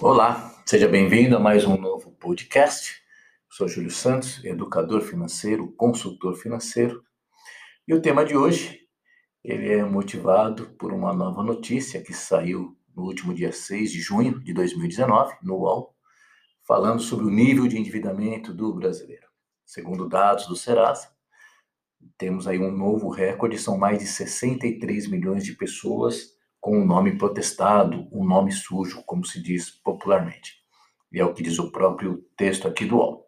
Olá, 0.00 0.62
seja 0.64 0.86
bem-vindo 0.86 1.36
a 1.36 1.40
mais 1.40 1.64
um 1.64 1.76
novo 1.76 2.12
podcast. 2.12 3.02
Sou 3.50 3.66
Júlio 3.66 3.90
Santos, 3.90 4.44
educador 4.44 5.00
financeiro, 5.00 5.72
consultor 5.72 6.36
financeiro. 6.36 7.02
E 7.86 7.92
o 7.92 8.00
tema 8.00 8.24
de 8.24 8.36
hoje, 8.36 8.78
ele 9.42 9.72
é 9.72 9.84
motivado 9.84 10.68
por 10.78 10.92
uma 10.92 11.12
nova 11.12 11.42
notícia 11.42 12.00
que 12.00 12.14
saiu 12.14 12.78
no 12.94 13.06
último 13.06 13.34
dia 13.34 13.50
6 13.50 13.90
de 13.90 14.00
junho 14.00 14.38
de 14.38 14.52
2019, 14.52 15.34
no 15.42 15.56
UOL, 15.56 15.96
falando 16.64 17.02
sobre 17.02 17.26
o 17.26 17.30
nível 17.30 17.66
de 17.66 17.76
endividamento 17.76 18.54
do 18.54 18.72
brasileiro. 18.72 19.26
Segundo 19.66 20.08
dados 20.08 20.46
do 20.46 20.54
Serasa, 20.54 21.08
temos 22.16 22.46
aí 22.46 22.60
um 22.60 22.70
novo 22.70 23.08
recorde, 23.08 23.58
são 23.58 23.76
mais 23.76 23.98
de 23.98 24.06
63 24.06 25.08
milhões 25.08 25.44
de 25.44 25.54
pessoas 25.54 26.37
com 26.60 26.80
o 26.80 26.84
nome 26.84 27.16
protestado, 27.16 28.08
um 28.12 28.24
nome 28.24 28.52
sujo, 28.52 29.02
como 29.04 29.24
se 29.24 29.42
diz 29.42 29.70
popularmente. 29.70 30.56
E 31.12 31.20
é 31.20 31.24
o 31.24 31.32
que 31.32 31.42
diz 31.42 31.58
o 31.58 31.72
próprio 31.72 32.24
texto 32.36 32.68
aqui 32.68 32.84
do 32.84 32.96
UOL. 32.96 33.26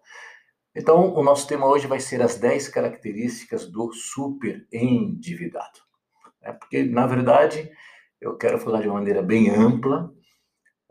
Então, 0.75 1.15
o 1.15 1.23
nosso 1.23 1.47
tema 1.47 1.67
hoje 1.67 1.87
vai 1.87 1.99
ser 1.99 2.23
as 2.23 2.39
10 2.39 2.69
características 2.69 3.71
do 3.71 3.93
super 3.93 4.67
endividado. 4.73 5.81
É 6.43 6.53
porque, 6.53 6.85
na 6.85 7.07
verdade, 7.07 7.71
eu 8.21 8.37
quero 8.37 8.59
falar 8.59 8.81
de 8.81 8.89
uma 8.89 8.99
maneira 8.99 9.23
bem 9.23 9.51
ampla. 9.51 10.13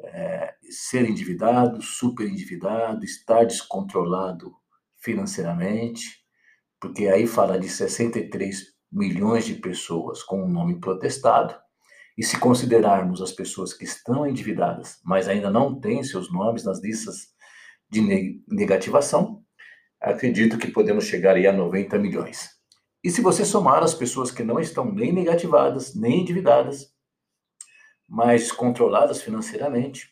É, 0.02 0.56
ser 0.70 1.10
endividado, 1.10 1.82
super 1.82 2.28
endividado, 2.28 3.04
estar 3.04 3.44
descontrolado 3.44 4.54
financeiramente, 4.98 6.24
porque 6.80 7.08
aí 7.08 7.28
fala 7.28 7.60
de 7.60 7.68
63 7.68 8.64
milhões 8.92 9.46
de 9.46 9.56
pessoas 9.56 10.24
com 10.24 10.44
o 10.44 10.48
nome 10.48 10.80
protestado, 10.80 11.56
e 12.20 12.24
se 12.24 12.38
considerarmos 12.38 13.22
as 13.22 13.32
pessoas 13.32 13.74
que 13.74 13.86
estão 13.86 14.28
endividadas, 14.28 15.00
mas 15.06 15.30
ainda 15.30 15.50
não 15.50 15.80
têm 15.80 16.04
seus 16.04 16.30
nomes 16.30 16.66
nas 16.66 16.82
listas 16.82 17.30
de 17.90 18.44
negativação, 18.46 19.42
acredito 20.02 20.58
que 20.58 20.70
podemos 20.70 21.06
chegar 21.06 21.38
aí 21.38 21.48
a 21.48 21.54
90 21.54 21.98
milhões. 21.98 22.50
E 23.02 23.10
se 23.10 23.22
você 23.22 23.46
somar 23.46 23.82
as 23.84 23.94
pessoas 23.94 24.32
que 24.32 24.44
não 24.44 24.60
estão 24.60 24.94
nem 24.94 25.14
negativadas, 25.14 25.96
nem 25.96 26.20
endividadas, 26.20 26.94
mas 28.06 28.52
controladas 28.52 29.22
financeiramente, 29.22 30.10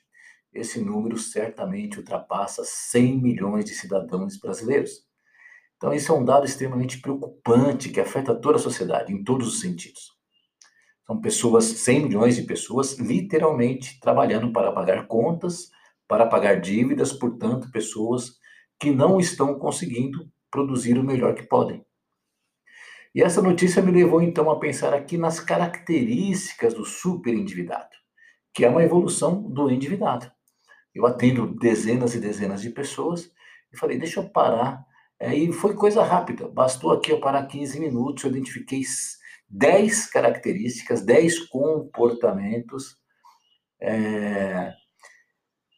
esse 0.53 0.79
número 0.79 1.17
certamente 1.17 1.97
ultrapassa 1.97 2.63
100 2.63 3.21
milhões 3.21 3.65
de 3.65 3.75
cidadãos 3.75 4.39
brasileiros. 4.39 5.05
Então, 5.75 5.93
isso 5.93 6.09
é 6.13 6.15
um 6.15 6.23
dado 6.23 6.45
extremamente 6.45 7.01
preocupante 7.01 7.89
que 7.89 7.99
afeta 7.99 8.33
toda 8.33 8.55
a 8.55 8.61
sociedade, 8.61 9.11
em 9.11 9.25
todos 9.25 9.49
os 9.49 9.59
sentidos. 9.59 10.16
São 11.07 11.21
pessoas, 11.21 11.63
100 11.63 12.03
milhões 12.03 12.35
de 12.35 12.43
pessoas, 12.43 12.99
literalmente 12.99 13.97
trabalhando 13.99 14.51
para 14.51 14.73
pagar 14.73 15.07
contas, 15.07 15.71
para 16.05 16.27
pagar 16.27 16.59
dívidas, 16.59 17.13
portanto, 17.13 17.71
pessoas 17.71 18.37
que 18.77 18.91
não 18.91 19.17
estão 19.17 19.57
conseguindo 19.57 20.29
produzir 20.51 20.99
o 20.99 21.03
melhor 21.03 21.33
que 21.33 21.43
podem. 21.43 21.83
E 23.15 23.23
essa 23.23 23.41
notícia 23.41 23.81
me 23.81 23.91
levou 23.91 24.21
então 24.21 24.51
a 24.51 24.59
pensar 24.59 24.93
aqui 24.93 25.17
nas 25.17 25.39
características 25.39 26.73
do 26.73 26.85
superendividado, 26.85 27.95
que 28.53 28.65
é 28.65 28.69
uma 28.69 28.83
evolução 28.83 29.41
do 29.41 29.71
endividado. 29.71 30.29
Eu 30.93 31.05
atendo 31.05 31.47
dezenas 31.55 32.15
e 32.15 32.19
dezenas 32.19 32.61
de 32.61 32.69
pessoas 32.69 33.31
e 33.71 33.77
falei, 33.77 33.97
deixa 33.97 34.19
eu 34.19 34.29
parar. 34.29 34.85
E 35.19 35.51
foi 35.51 35.73
coisa 35.73 36.03
rápida, 36.03 36.47
bastou 36.47 36.91
aqui 36.91 37.11
eu 37.11 37.19
parar 37.19 37.47
15 37.47 37.79
minutos, 37.79 38.23
eu 38.23 38.29
identifiquei 38.29 38.81
10 39.49 40.07
características, 40.07 41.01
10 41.01 41.47
comportamentos 41.47 42.97
é, 43.81 44.73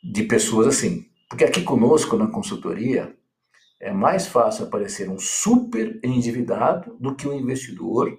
de 0.04 0.24
pessoas 0.24 0.68
assim. 0.68 1.06
Porque 1.30 1.44
aqui 1.44 1.62
conosco 1.62 2.18
na 2.18 2.28
consultoria 2.28 3.16
é 3.80 3.92
mais 3.92 4.28
fácil 4.28 4.66
aparecer 4.66 5.10
um 5.10 5.20
super 5.20 6.00
endividado 6.04 6.98
do 7.00 7.16
que 7.16 7.28
um 7.28 7.34
investidor, 7.34 8.18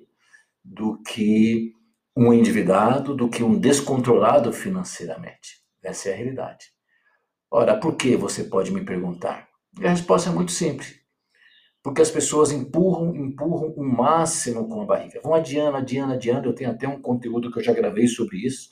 do 0.65 1.03
que 1.03 1.73
um 2.17 2.33
endividado, 2.33 3.15
do 3.15 3.29
que 3.29 3.43
um 3.43 3.59
descontrolado 3.59 4.53
financeiramente. 4.53 5.61
Essa 5.83 6.11
é 6.11 6.13
a 6.13 6.17
realidade. 6.17 6.67
Ora, 7.51 7.79
por 7.79 7.97
que 7.97 8.17
você 8.17 8.45
pode 8.45 8.71
me 8.71 8.85
perguntar? 8.85 9.49
E 9.79 9.87
a 9.87 9.91
resposta 9.91 10.31
é 10.31 10.33
muito 10.33 10.53
simples 10.53 11.00
porque 11.83 12.03
as 12.03 12.11
pessoas 12.11 12.53
empurram, 12.53 13.15
empurram 13.17 13.73
o 13.75 13.83
máximo 13.83 14.69
com 14.69 14.83
a 14.83 14.85
barriga. 14.85 15.21
Vão 15.23 15.35
adiando, 15.35 15.77
adiando, 15.77 16.13
adiando. 16.13 16.49
Eu 16.49 16.55
tenho 16.55 16.71
até 16.71 16.87
um 16.87 17.01
conteúdo 17.01 17.51
que 17.51 17.59
eu 17.59 17.65
já 17.65 17.73
gravei 17.73 18.07
sobre 18.07 18.39
isso. 18.39 18.71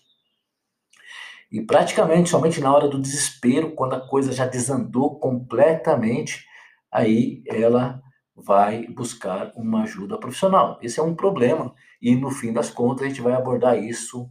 E 1.50 1.62
praticamente 1.62 2.28
somente 2.28 2.60
na 2.60 2.74
hora 2.74 2.88
do 2.88 3.00
desespero, 3.00 3.72
quando 3.72 3.94
a 3.94 4.06
coisa 4.06 4.32
já 4.32 4.46
desandou 4.46 5.18
completamente, 5.18 6.44
aí 6.92 7.42
ela 7.46 8.02
vai 8.36 8.86
buscar 8.88 9.52
uma 9.56 9.84
ajuda 9.84 10.18
profissional. 10.18 10.78
Esse 10.82 11.00
é 11.00 11.02
um 11.02 11.14
problema 11.14 11.74
e 12.02 12.14
no 12.14 12.30
fim 12.30 12.52
das 12.52 12.68
contas 12.68 13.06
a 13.06 13.08
gente 13.08 13.22
vai 13.22 13.32
abordar 13.32 13.82
isso 13.82 14.30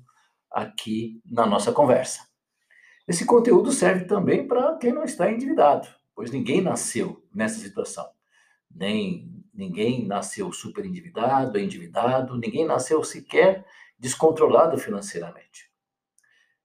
aqui 0.52 1.20
na 1.26 1.48
nossa 1.48 1.72
conversa. 1.72 2.22
Esse 3.08 3.26
conteúdo 3.26 3.72
serve 3.72 4.06
também 4.06 4.48
para 4.48 4.78
quem 4.78 4.94
não 4.94 5.04
está 5.04 5.32
endividado, 5.32 5.88
pois 6.16 6.30
ninguém 6.30 6.62
nasceu 6.62 7.26
nessa 7.34 7.60
situação 7.60 8.17
nem 8.78 9.44
ninguém 9.54 10.06
nasceu 10.06 10.52
super 10.52 10.86
endividado, 10.86 11.58
endividado, 11.58 12.38
ninguém 12.38 12.66
nasceu 12.66 13.04
sequer 13.04 13.66
descontrolado 13.98 14.78
financeiramente. 14.78 15.72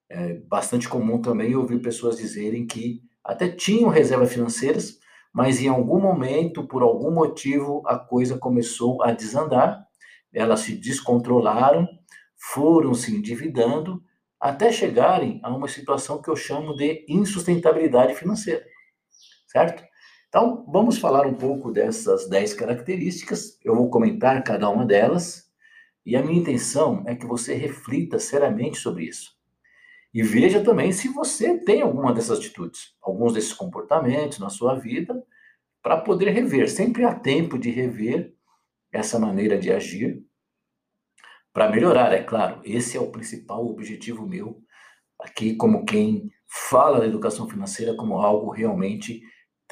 É 0.09 0.35
bastante 0.35 0.89
comum 0.89 1.23
também 1.23 1.57
ouvir 1.57 1.81
pessoas 1.81 2.19
dizerem 2.19 2.67
que 2.67 3.03
até 3.25 3.49
tinham 3.49 3.89
reservas 3.89 4.33
financeiras, 4.33 4.99
mas 5.33 5.61
em 5.61 5.69
algum 5.69 5.99
momento, 5.99 6.67
por 6.67 6.83
algum 6.83 7.11
motivo, 7.11 7.83
a 7.87 7.99
coisa 7.99 8.37
começou 8.37 9.03
a 9.03 9.13
desandar, 9.13 9.83
elas 10.31 10.61
se 10.61 10.77
descontrolaram, 10.77 11.89
foram 12.37 12.93
se 12.93 13.15
endividando, 13.15 14.03
até 14.39 14.71
chegarem 14.71 15.41
a 15.43 15.55
uma 15.55 15.69
situação 15.69 16.21
que 16.21 16.29
eu 16.29 16.37
chamo 16.37 16.77
de 16.77 17.07
insustentabilidade 17.09 18.15
financeira, 18.15 18.67
certo? 19.47 19.83
Então, 20.33 20.65
vamos 20.67 20.97
falar 20.97 21.27
um 21.27 21.35
pouco 21.35 21.71
dessas 21.71 22.27
10 22.27 22.55
características. 22.55 23.59
Eu 23.63 23.77
vou 23.77 23.91
comentar 23.91 24.43
cada 24.43 24.67
uma 24.71 24.87
delas. 24.87 25.47
E 26.07 26.17
a 26.17 26.23
minha 26.23 26.41
intenção 26.41 27.05
é 27.07 27.15
que 27.15 27.27
você 27.27 27.53
reflita 27.53 28.19
seriamente 28.19 28.79
sobre 28.79 29.05
isso. 29.05 29.37
E 30.13 30.23
veja 30.23 30.65
também 30.65 30.91
se 30.91 31.09
você 31.09 31.59
tem 31.59 31.83
alguma 31.83 32.15
dessas 32.15 32.39
atitudes, 32.39 32.97
alguns 33.03 33.35
desses 33.35 33.53
comportamentos 33.53 34.39
na 34.39 34.49
sua 34.49 34.75
vida, 34.75 35.23
para 35.83 35.99
poder 35.99 36.31
rever. 36.31 36.71
Sempre 36.71 37.05
há 37.05 37.15
tempo 37.15 37.59
de 37.59 37.71
rever 37.71 38.35
essa 38.91 39.19
maneira 39.19 39.59
de 39.59 39.71
agir 39.71 40.25
para 41.53 41.69
melhorar, 41.69 42.11
é 42.15 42.23
claro. 42.23 42.59
Esse 42.65 42.97
é 42.97 43.01
o 43.01 43.13
principal 43.13 43.67
objetivo 43.67 44.27
meu 44.27 44.63
aqui, 45.21 45.57
como 45.57 45.85
quem 45.85 46.33
fala 46.47 47.01
da 47.01 47.07
educação 47.07 47.47
financeira 47.47 47.95
como 47.95 48.15
algo 48.15 48.51
realmente 48.51 49.21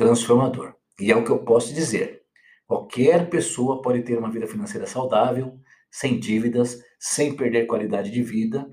transformador. 0.00 0.75
E 0.99 1.12
é 1.12 1.16
o 1.16 1.22
que 1.22 1.31
eu 1.31 1.44
posso 1.44 1.75
dizer. 1.75 2.22
Qualquer 2.66 3.28
pessoa 3.28 3.83
pode 3.83 4.00
ter 4.03 4.19
uma 4.19 4.31
vida 4.31 4.47
financeira 4.47 4.87
saudável, 4.87 5.61
sem 5.91 6.19
dívidas, 6.19 6.78
sem 6.99 7.37
perder 7.37 7.66
qualidade 7.66 8.11
de 8.11 8.22
vida 8.22 8.66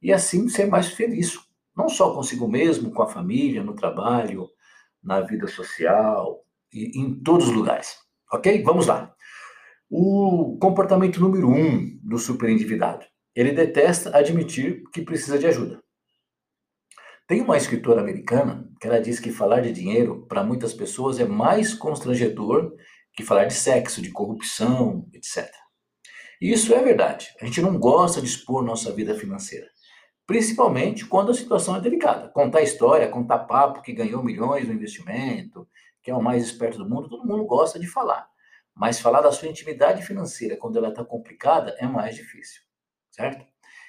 e 0.00 0.12
assim 0.12 0.48
ser 0.48 0.66
mais 0.66 0.90
feliz, 0.92 1.36
não 1.76 1.88
só 1.88 2.14
consigo 2.14 2.46
mesmo, 2.46 2.92
com 2.92 3.02
a 3.02 3.08
família, 3.08 3.64
no 3.64 3.74
trabalho, 3.74 4.48
na 5.02 5.20
vida 5.20 5.48
social 5.48 6.44
e 6.72 7.00
em 7.00 7.12
todos 7.20 7.48
os 7.48 7.54
lugares. 7.54 7.96
Ok? 8.32 8.62
Vamos 8.62 8.86
lá. 8.86 9.12
O 9.90 10.58
comportamento 10.60 11.20
número 11.20 11.48
um 11.48 11.98
do 12.04 12.18
superendividado. 12.18 13.04
Ele 13.34 13.50
detesta 13.50 14.16
admitir 14.16 14.84
que 14.92 15.02
precisa 15.02 15.38
de 15.38 15.46
ajuda. 15.46 15.82
Tem 17.28 17.42
uma 17.42 17.58
escritora 17.58 18.00
americana 18.00 18.66
que 18.80 18.86
ela 18.86 19.02
diz 19.02 19.20
que 19.20 19.30
falar 19.30 19.60
de 19.60 19.70
dinheiro 19.70 20.24
para 20.26 20.42
muitas 20.42 20.72
pessoas 20.72 21.20
é 21.20 21.26
mais 21.26 21.74
constrangedor 21.74 22.74
que 23.12 23.22
falar 23.22 23.44
de 23.44 23.52
sexo, 23.52 24.00
de 24.00 24.10
corrupção, 24.10 25.06
etc. 25.12 25.46
E 26.40 26.50
isso 26.50 26.72
é 26.72 26.82
verdade. 26.82 27.28
A 27.38 27.44
gente 27.44 27.60
não 27.60 27.78
gosta 27.78 28.22
de 28.22 28.26
expor 28.26 28.64
nossa 28.64 28.90
vida 28.92 29.14
financeira, 29.14 29.68
principalmente 30.26 31.04
quando 31.04 31.30
a 31.30 31.34
situação 31.34 31.76
é 31.76 31.80
delicada. 31.82 32.30
Contar 32.30 32.62
história, 32.62 33.10
contar 33.10 33.40
papo 33.40 33.82
que 33.82 33.92
ganhou 33.92 34.24
milhões 34.24 34.66
no 34.66 34.72
investimento, 34.72 35.68
que 36.02 36.10
é 36.10 36.14
o 36.14 36.22
mais 36.22 36.42
esperto 36.42 36.78
do 36.78 36.88
mundo, 36.88 37.10
todo 37.10 37.26
mundo 37.26 37.44
gosta 37.44 37.78
de 37.78 37.86
falar. 37.86 38.26
Mas 38.74 39.00
falar 39.00 39.20
da 39.20 39.32
sua 39.32 39.48
intimidade 39.48 40.02
financeira 40.02 40.56
quando 40.56 40.78
ela 40.78 40.88
está 40.88 41.04
complicada 41.04 41.76
é 41.78 41.86
mais 41.86 42.16
difícil, 42.16 42.62
certo? 43.10 43.44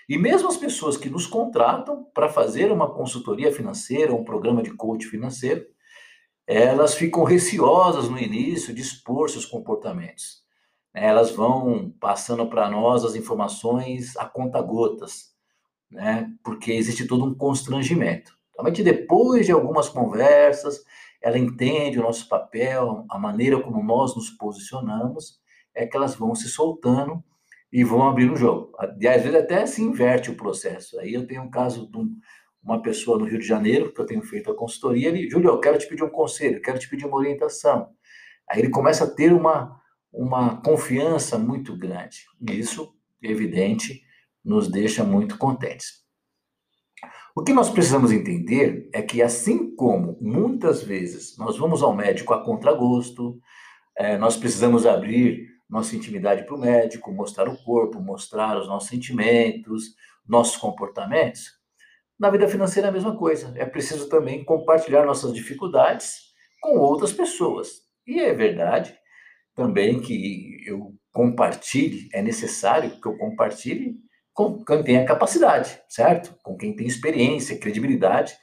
E 0.10 0.18
mesmo 0.18 0.48
as 0.50 0.58
pessoas 0.58 0.98
que 0.98 1.08
nos 1.08 1.28
contratam 1.28 2.04
para 2.16 2.28
fazer 2.28 2.72
uma 2.72 2.92
consultoria 2.92 3.54
financeira, 3.54 4.12
um 4.12 4.24
programa 4.24 4.64
de 4.64 4.74
coach 4.74 5.06
financeiro, 5.06 5.64
elas 6.48 6.96
ficam 6.96 7.24
receosas 7.24 8.10
no 8.10 8.18
início 8.18 8.74
de 8.74 8.82
expor 8.82 9.30
seus 9.30 9.46
comportamentos. 9.46 10.44
Elas 10.92 11.30
vão 11.30 11.94
passando 12.00 12.48
para 12.48 12.68
nós 12.72 13.06
as 13.06 13.14
informações 13.14 14.18
a 14.18 14.26
conta-gotas, 14.26 15.36
né? 15.92 16.28
porque 16.44 16.72
existe 16.72 17.06
todo 17.06 17.24
um 17.24 17.36
constrangimento. 17.36 18.34
Somente 18.56 18.82
depois 18.82 19.46
de 19.46 19.52
algumas 19.52 19.90
conversas, 19.90 20.84
ela 21.22 21.38
entende 21.38 22.00
o 22.00 22.04
nosso 22.04 22.28
papel, 22.28 23.06
a 23.12 23.20
maneira 23.20 23.62
como 23.62 23.84
nós 23.84 24.16
nos 24.16 24.32
posicionamos, 24.32 25.40
é 25.76 25.86
que 25.86 25.96
elas 25.96 26.16
vão 26.16 26.34
se 26.34 26.50
soltando 26.50 27.24
e 27.72 27.84
vão 27.84 28.08
abrir 28.08 28.32
o 28.32 28.36
jogo. 28.36 28.72
E 29.00 29.08
às 29.08 29.22
vezes 29.22 29.40
até 29.40 29.66
se 29.66 29.82
inverte 29.82 30.32
o 30.32 30.36
processo. 30.36 31.00
Aí 31.00 31.14
eu 31.14 31.28
tenho 31.28 31.44
um 31.44 31.50
caso 31.50 31.90
de 31.90 31.98
um, 31.98 32.16
uma 32.64 32.82
pessoa 32.82 33.18
no 33.18 33.26
Rio 33.26 33.40
de 33.40 33.46
Janeiro, 33.46 33.94
que 33.94 34.02
eu 34.02 34.06
tenho 34.06 34.22
feito 34.22 34.52
a 34.52 34.56
consultoria, 34.56 35.10
ele, 35.10 35.30
Júlio, 35.30 35.50
eu 35.50 35.60
quero 35.60 35.78
te 35.78 35.88
pedir 35.88 36.04
um 36.04 36.10
conselho, 36.10 36.62
quero 36.62 36.80
te 36.80 36.90
pedir 36.90 37.06
uma 37.06 37.18
orientação. 37.18 37.90
Aí 38.50 38.60
ele 38.60 38.70
começa 38.70 39.04
a 39.04 39.10
ter 39.10 39.32
uma, 39.32 39.80
uma 40.12 40.62
confiança 40.62 41.38
muito 41.38 41.78
grande. 41.78 42.26
E 42.42 42.60
isso, 42.60 42.94
evidente, 43.22 44.02
nos 44.44 44.68
deixa 44.68 45.04
muito 45.04 45.38
contentes. 45.38 46.00
O 47.36 47.44
que 47.44 47.54
nós 47.54 47.70
precisamos 47.70 48.12
entender 48.12 48.90
é 48.92 49.02
que, 49.02 49.22
assim 49.22 49.74
como 49.76 50.18
muitas 50.20 50.84
vezes 50.84 51.38
nós 51.38 51.58
vamos 51.58 51.84
ao 51.84 51.96
médico 51.96 52.34
a 52.34 52.44
contragosto, 52.44 53.40
é, 53.96 54.18
nós 54.18 54.36
precisamos 54.36 54.86
abrir 54.86 55.48
nossa 55.70 55.96
intimidade 55.96 56.46
para 56.46 56.56
o 56.56 56.60
médico, 56.60 57.12
mostrar 57.12 57.48
o 57.48 57.58
corpo, 57.64 58.02
mostrar 58.02 58.58
os 58.58 58.68
nossos 58.68 58.90
sentimentos, 58.90 59.96
nossos 60.28 60.58
comportamentos, 60.58 61.60
na 62.20 62.30
vida 62.30 62.50
financeira 62.50 62.88
é 62.88 62.90
a 62.90 62.94
mesma 62.94 63.16
coisa. 63.16 63.54
É 63.56 63.66
preciso 63.66 64.10
também 64.10 64.44
compartilhar 64.44 65.06
nossas 65.06 65.34
dificuldades 65.34 66.34
com 66.62 66.78
outras 66.78 67.14
pessoas. 67.14 67.70
E 68.06 68.20
é 68.20 68.34
verdade 68.34 68.94
também 69.56 70.02
que 70.02 70.62
eu 70.66 70.94
compartilhe, 71.12 72.10
é 72.14 72.22
necessário 72.22 72.92
que 73.00 73.08
eu 73.08 73.18
compartilhe 73.18 73.98
com 74.34 74.64
quem 74.64 74.84
tem 74.84 74.98
a 74.98 75.06
capacidade, 75.06 75.82
certo? 75.90 76.34
Com 76.44 76.56
quem 76.56 76.74
tem 76.74 76.88
experiência, 76.88 77.60
credibilidade, 77.60 78.34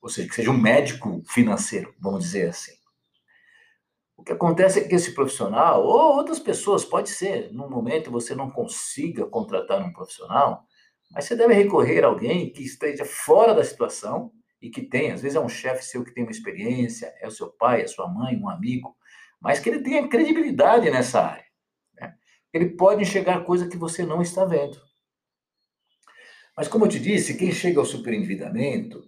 ou 0.00 0.08
seja, 0.08 0.28
que 0.28 0.34
seja 0.34 0.50
um 0.50 0.56
médico 0.56 1.22
financeiro, 1.26 1.92
vamos 2.00 2.24
dizer 2.24 2.50
assim. 2.50 2.79
O 4.20 4.22
que 4.22 4.32
acontece 4.32 4.80
é 4.80 4.84
que 4.86 4.94
esse 4.94 5.14
profissional, 5.14 5.82
ou 5.82 6.14
outras 6.14 6.38
pessoas, 6.38 6.84
pode 6.84 7.08
ser, 7.08 7.50
num 7.54 7.70
momento 7.70 8.10
você 8.10 8.34
não 8.34 8.50
consiga 8.50 9.24
contratar 9.24 9.80
um 9.80 9.94
profissional, 9.94 10.62
mas 11.10 11.24
você 11.24 11.34
deve 11.34 11.54
recorrer 11.54 12.04
a 12.04 12.08
alguém 12.08 12.52
que 12.52 12.62
esteja 12.62 13.06
fora 13.06 13.54
da 13.54 13.64
situação 13.64 14.30
e 14.60 14.68
que 14.68 14.82
tem, 14.82 15.10
às 15.10 15.22
vezes 15.22 15.36
é 15.36 15.40
um 15.40 15.48
chefe 15.48 15.82
seu 15.86 16.04
que 16.04 16.12
tem 16.12 16.22
uma 16.22 16.30
experiência, 16.30 17.10
é 17.18 17.26
o 17.26 17.30
seu 17.30 17.48
pai, 17.48 17.80
é 17.80 17.84
a 17.84 17.88
sua 17.88 18.08
mãe, 18.08 18.36
um 18.36 18.50
amigo, 18.50 18.94
mas 19.40 19.58
que 19.58 19.70
ele 19.70 19.82
tenha 19.82 20.06
credibilidade 20.06 20.90
nessa 20.90 21.22
área. 21.22 21.46
Né? 21.98 22.14
Ele 22.52 22.68
pode 22.76 23.00
enxergar 23.00 23.42
coisa 23.46 23.68
que 23.68 23.78
você 23.78 24.04
não 24.04 24.20
está 24.20 24.44
vendo. 24.44 24.76
Mas 26.54 26.68
como 26.68 26.84
eu 26.84 26.90
te 26.90 27.00
disse, 27.00 27.38
quem 27.38 27.50
chega 27.52 27.80
ao 27.80 27.86
superendividamento, 27.86 29.02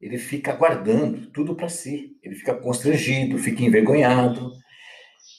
ele 0.00 0.18
fica 0.18 0.52
guardando 0.52 1.30
tudo 1.30 1.54
para 1.54 1.68
si, 1.68 2.16
ele 2.22 2.34
fica 2.34 2.54
constrangido, 2.54 3.38
fica 3.38 3.62
envergonhado, 3.62 4.52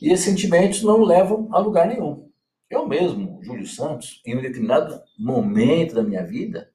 e 0.01 0.11
esses 0.11 0.25
sentimentos 0.25 0.83
não 0.83 1.03
levam 1.03 1.47
a 1.51 1.59
lugar 1.59 1.87
nenhum. 1.87 2.29
Eu 2.69 2.87
mesmo, 2.87 3.39
Júlio 3.43 3.65
Santos, 3.65 4.21
em 4.25 4.37
um 4.37 4.41
determinado 4.41 4.99
momento 5.17 5.95
da 5.95 6.03
minha 6.03 6.25
vida, 6.25 6.69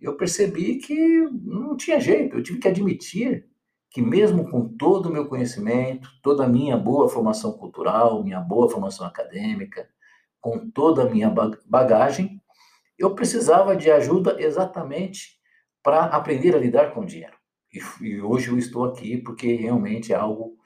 eu 0.00 0.16
percebi 0.16 0.76
que 0.76 0.96
não 1.42 1.76
tinha 1.76 2.00
jeito, 2.00 2.36
eu 2.36 2.42
tive 2.42 2.58
que 2.58 2.68
admitir 2.68 3.46
que 3.90 4.02
mesmo 4.02 4.50
com 4.50 4.66
todo 4.66 5.06
o 5.06 5.12
meu 5.12 5.26
conhecimento, 5.26 6.08
toda 6.20 6.44
a 6.44 6.48
minha 6.48 6.76
boa 6.76 7.08
formação 7.08 7.52
cultural, 7.52 8.24
minha 8.24 8.40
boa 8.40 8.68
formação 8.68 9.06
acadêmica, 9.06 9.88
com 10.40 10.68
toda 10.70 11.02
a 11.02 11.08
minha 11.08 11.32
bagagem, 11.64 12.42
eu 12.98 13.14
precisava 13.14 13.76
de 13.76 13.90
ajuda 13.90 14.36
exatamente 14.40 15.38
para 15.84 16.06
aprender 16.06 16.56
a 16.56 16.58
lidar 16.58 16.92
com 16.92 17.02
o 17.02 17.06
dinheiro. 17.06 17.36
E, 17.70 17.78
e, 18.02 18.22
hoje 18.22 18.48
eu 18.48 18.56
estou 18.56 18.86
aqui 18.86 19.18
porque 19.18 19.54
realmente 19.54 20.14
é 20.14 20.16
algo 20.16 20.56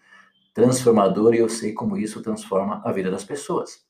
transformador 0.54 1.34
e 1.34 1.38
eu 1.38 1.48
sei 1.48 1.72
como 1.72 1.96
isso 1.96 2.22
transforma 2.22 2.80
a 2.84 2.92
vida 2.92 3.10
das 3.10 3.24
pessoas. 3.24 3.84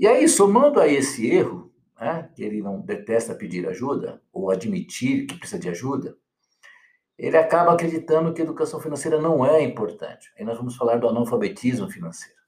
E 0.00 0.06
aí, 0.06 0.26
somando 0.28 0.80
a 0.80 0.88
esse 0.88 1.28
erro, 1.30 1.70
né, 2.00 2.30
que 2.34 2.42
ele 2.42 2.62
não 2.62 2.80
detesta 2.80 3.34
pedir 3.34 3.68
ajuda, 3.68 4.22
ou 4.32 4.50
admitir 4.50 5.26
que 5.26 5.36
precisa 5.36 5.60
de 5.60 5.68
ajuda, 5.68 6.16
ele 7.18 7.36
acaba 7.36 7.72
acreditando 7.72 8.32
que 8.32 8.40
a 8.40 8.44
educação 8.44 8.80
financeira 8.80 9.20
não 9.20 9.44
é 9.44 9.60
importante. 9.62 10.32
Aí 10.38 10.44
nós 10.44 10.56
vamos 10.56 10.76
falar 10.76 10.96
do 10.98 11.08
analfabetismo 11.08 11.90
financeiro. 11.90 12.38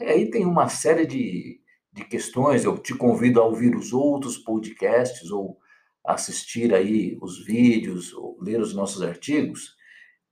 E 0.00 0.04
aí 0.04 0.30
tem 0.30 0.44
uma 0.44 0.68
série 0.68 1.06
de, 1.06 1.60
de 1.92 2.04
questões, 2.04 2.64
eu 2.64 2.76
te 2.76 2.94
convido 2.94 3.40
a 3.40 3.44
ouvir 3.44 3.74
os 3.76 3.92
outros 3.92 4.36
podcasts, 4.36 5.30
ou 5.30 5.58
assistir 6.04 6.74
aí 6.74 7.18
os 7.20 7.44
vídeos, 7.44 8.12
ou 8.12 8.38
ler 8.40 8.60
os 8.60 8.74
nossos 8.74 9.02
artigos, 9.02 9.76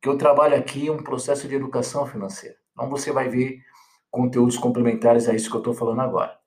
que 0.00 0.08
eu 0.08 0.16
trabalho 0.16 0.56
aqui 0.56 0.88
um 0.90 1.02
processo 1.02 1.48
de 1.48 1.54
educação 1.54 2.06
financeira. 2.06 2.56
Então 2.72 2.88
você 2.88 3.10
vai 3.12 3.28
ver 3.28 3.60
conteúdos 4.10 4.56
complementares 4.56 5.28
a 5.28 5.34
isso 5.34 5.50
que 5.50 5.56
eu 5.56 5.60
estou 5.60 5.74
falando 5.74 6.00
agora. 6.00 6.38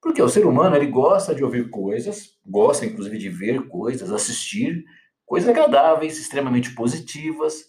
Porque 0.00 0.20
o 0.20 0.28
ser 0.28 0.44
humano 0.44 0.76
ele 0.76 0.86
gosta 0.86 1.34
de 1.34 1.42
ouvir 1.42 1.70
coisas, 1.70 2.38
gosta 2.44 2.84
inclusive 2.84 3.16
de 3.16 3.30
ver 3.30 3.68
coisas, 3.68 4.12
assistir 4.12 4.84
coisas 5.24 5.48
agradáveis, 5.48 6.18
extremamente 6.18 6.74
positivas 6.74 7.64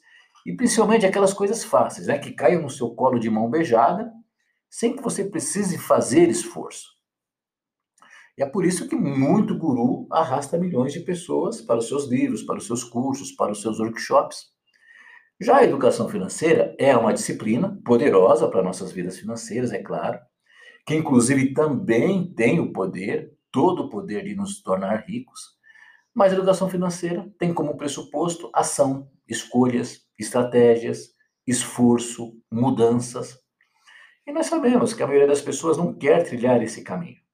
e 0.45 0.53
principalmente 0.53 1.05
aquelas 1.05 1.33
coisas 1.33 1.63
fáceis, 1.63 2.07
né, 2.07 2.19
que 2.19 2.31
caiam 2.31 2.61
no 2.61 2.69
seu 2.69 2.91
colo 2.91 3.17
de 3.17 3.29
mão 3.29 3.49
beijada, 3.49 4.11
sem 4.69 4.95
que 4.95 5.01
você 5.01 5.23
precise 5.23 5.77
fazer 5.77 6.29
esforço. 6.29 6.94
E 8.37 8.43
é 8.43 8.45
por 8.45 8.65
isso 8.65 8.87
que 8.87 8.95
muito 8.95 9.57
guru 9.57 10.07
arrasta 10.11 10.57
milhões 10.57 10.91
de 10.91 10.99
pessoas 10.99 11.61
para 11.61 11.77
os 11.77 11.87
seus 11.87 12.07
livros, 12.09 12.43
para 12.43 12.57
os 12.57 12.67
seus 12.67 12.83
cursos, 12.83 13.31
para 13.31 13.51
os 13.51 13.61
seus 13.61 13.79
workshops. 13.79 14.53
Já 15.39 15.57
a 15.57 15.63
educação 15.63 16.09
financeira 16.09 16.75
é 16.77 16.95
uma 16.95 17.13
disciplina 17.13 17.79
poderosa 17.85 18.47
para 18.49 18.63
nossas 18.63 18.91
vidas 18.91 19.17
financeiras, 19.17 19.71
é 19.71 19.81
claro, 19.81 20.19
que 20.85 20.95
inclusive 20.95 21.53
também 21.53 22.33
tem 22.33 22.59
o 22.59 22.71
poder, 22.71 23.33
todo 23.51 23.83
o 23.83 23.89
poder 23.89 24.23
de 24.23 24.35
nos 24.35 24.61
tornar 24.61 25.05
ricos, 25.07 25.55
mas 26.13 26.31
a 26.31 26.35
educação 26.35 26.69
financeira 26.69 27.29
tem 27.37 27.53
como 27.53 27.75
pressuposto 27.75 28.49
ação, 28.53 29.09
escolhas, 29.27 30.01
estratégias, 30.17 31.09
esforço, 31.45 32.33
mudanças. 32.51 33.37
E 34.25 34.31
nós 34.31 34.45
sabemos 34.45 34.93
que 34.93 35.03
a 35.03 35.07
maioria 35.07 35.27
das 35.27 35.41
pessoas 35.41 35.77
não 35.77 35.93
quer 35.93 36.23
trilhar 36.23 36.61
esse 36.63 36.83
caminho. 36.83 37.24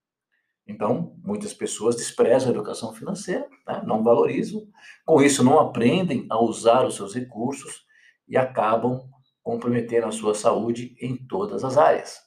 Então, 0.71 1.13
muitas 1.21 1.53
pessoas 1.53 1.97
desprezam 1.97 2.47
a 2.47 2.51
educação 2.51 2.93
financeira, 2.93 3.45
né? 3.67 3.83
não 3.85 4.01
valorizam, 4.01 4.65
com 5.05 5.21
isso 5.21 5.43
não 5.43 5.59
aprendem 5.59 6.25
a 6.29 6.41
usar 6.41 6.85
os 6.85 6.95
seus 6.95 7.13
recursos 7.13 7.85
e 8.27 8.37
acabam 8.37 9.01
comprometendo 9.43 10.07
a 10.07 10.11
sua 10.11 10.33
saúde 10.33 10.95
em 11.01 11.17
todas 11.17 11.65
as 11.65 11.77
áreas. 11.77 12.19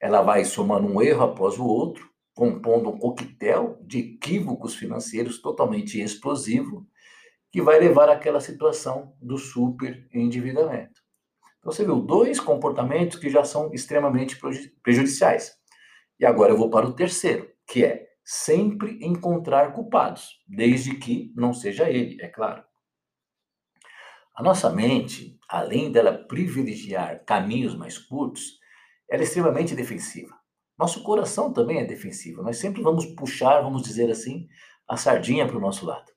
Ela 0.00 0.22
vai 0.22 0.44
somando 0.44 0.86
um 0.86 1.02
erro 1.02 1.24
após 1.24 1.58
o 1.58 1.66
outro, 1.66 2.08
compondo 2.32 2.90
um 2.90 2.98
coquetel 2.98 3.76
de 3.82 3.98
equívocos 3.98 4.76
financeiros 4.76 5.42
totalmente 5.42 6.00
explosivo, 6.00 6.86
que 7.50 7.60
vai 7.60 7.80
levar 7.80 8.08
àquela 8.08 8.40
situação 8.40 9.16
do 9.20 9.36
superendividamento. 9.36 11.00
Então 11.58 11.72
você 11.72 11.84
viu 11.84 12.00
dois 12.00 12.38
comportamentos 12.38 13.18
que 13.18 13.28
já 13.28 13.42
são 13.42 13.72
extremamente 13.72 14.38
prejudiciais. 14.80 15.58
E 16.18 16.26
agora 16.26 16.52
eu 16.52 16.56
vou 16.56 16.70
para 16.70 16.86
o 16.86 16.92
terceiro, 16.92 17.50
que 17.66 17.84
é 17.84 18.08
sempre 18.24 18.98
encontrar 19.02 19.72
culpados, 19.72 20.38
desde 20.46 20.96
que 20.96 21.32
não 21.34 21.54
seja 21.54 21.88
ele, 21.88 22.20
é 22.20 22.28
claro. 22.28 22.62
A 24.34 24.42
nossa 24.42 24.70
mente, 24.70 25.38
além 25.48 25.90
dela 25.90 26.12
privilegiar 26.12 27.24
caminhos 27.24 27.74
mais 27.74 27.98
curtos, 27.98 28.58
ela 29.10 29.22
é 29.22 29.24
extremamente 29.24 29.74
defensiva. 29.74 30.36
Nosso 30.78 31.02
coração 31.02 31.52
também 31.52 31.78
é 31.78 31.84
defensivo. 31.84 32.42
Nós 32.42 32.58
sempre 32.58 32.82
vamos 32.82 33.04
puxar, 33.06 33.62
vamos 33.62 33.82
dizer 33.82 34.10
assim, 34.10 34.46
a 34.86 34.96
sardinha 34.96 35.46
para 35.46 35.56
o 35.56 35.60
nosso 35.60 35.84
lado. 35.84 36.12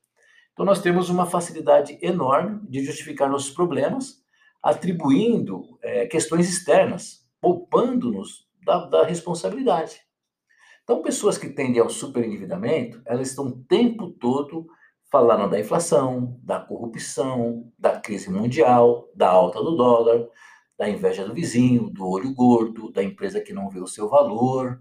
Então, 0.52 0.64
nós 0.64 0.80
temos 0.80 1.08
uma 1.08 1.26
facilidade 1.26 1.98
enorme 2.00 2.60
de 2.68 2.84
justificar 2.84 3.28
nossos 3.28 3.50
problemas, 3.50 4.22
atribuindo 4.62 5.78
é, 5.82 6.06
questões 6.06 6.48
externas, 6.48 7.26
poupando-nos 7.40 8.46
da, 8.64 8.86
da 8.86 9.04
responsabilidade. 9.04 10.00
Então, 10.82 11.02
pessoas 11.02 11.38
que 11.38 11.48
tendem 11.48 11.80
ao 11.80 11.88
superendividamento, 11.88 13.00
elas 13.06 13.30
estão 13.30 13.46
o 13.46 13.64
tempo 13.64 14.10
todo 14.10 14.66
Falaram 15.12 15.46
da 15.46 15.60
inflação, 15.60 16.40
da 16.42 16.58
corrupção, 16.58 17.70
da 17.78 18.00
crise 18.00 18.30
mundial, 18.30 19.10
da 19.14 19.28
alta 19.28 19.62
do 19.62 19.76
dólar, 19.76 20.26
da 20.78 20.88
inveja 20.88 21.22
do 21.22 21.34
vizinho, 21.34 21.90
do 21.90 22.08
olho 22.08 22.32
gordo, 22.32 22.90
da 22.90 23.02
empresa 23.02 23.38
que 23.38 23.52
não 23.52 23.68
vê 23.68 23.78
o 23.78 23.86
seu 23.86 24.08
valor, 24.08 24.80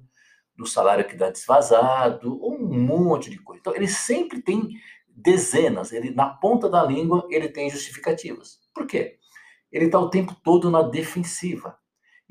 do 0.55 0.65
salário 0.65 1.05
que 1.05 1.17
dá 1.17 1.29
desvazado, 1.29 2.39
um 2.41 2.79
monte 2.79 3.29
de 3.29 3.39
coisa. 3.39 3.59
Então, 3.59 3.75
ele 3.75 3.89
sempre 3.89 4.41
tem 4.41 4.69
dezenas, 5.09 5.91
ele 5.91 6.11
na 6.11 6.29
ponta 6.29 6.69
da 6.69 6.81
língua 6.81 7.27
ele 7.29 7.49
tem 7.49 7.69
justificativas. 7.69 8.57
Por 8.73 8.87
quê? 8.87 9.17
Ele 9.69 9.87
está 9.87 9.99
o 9.99 10.09
tempo 10.09 10.33
todo 10.41 10.71
na 10.71 10.81
defensiva. 10.81 11.77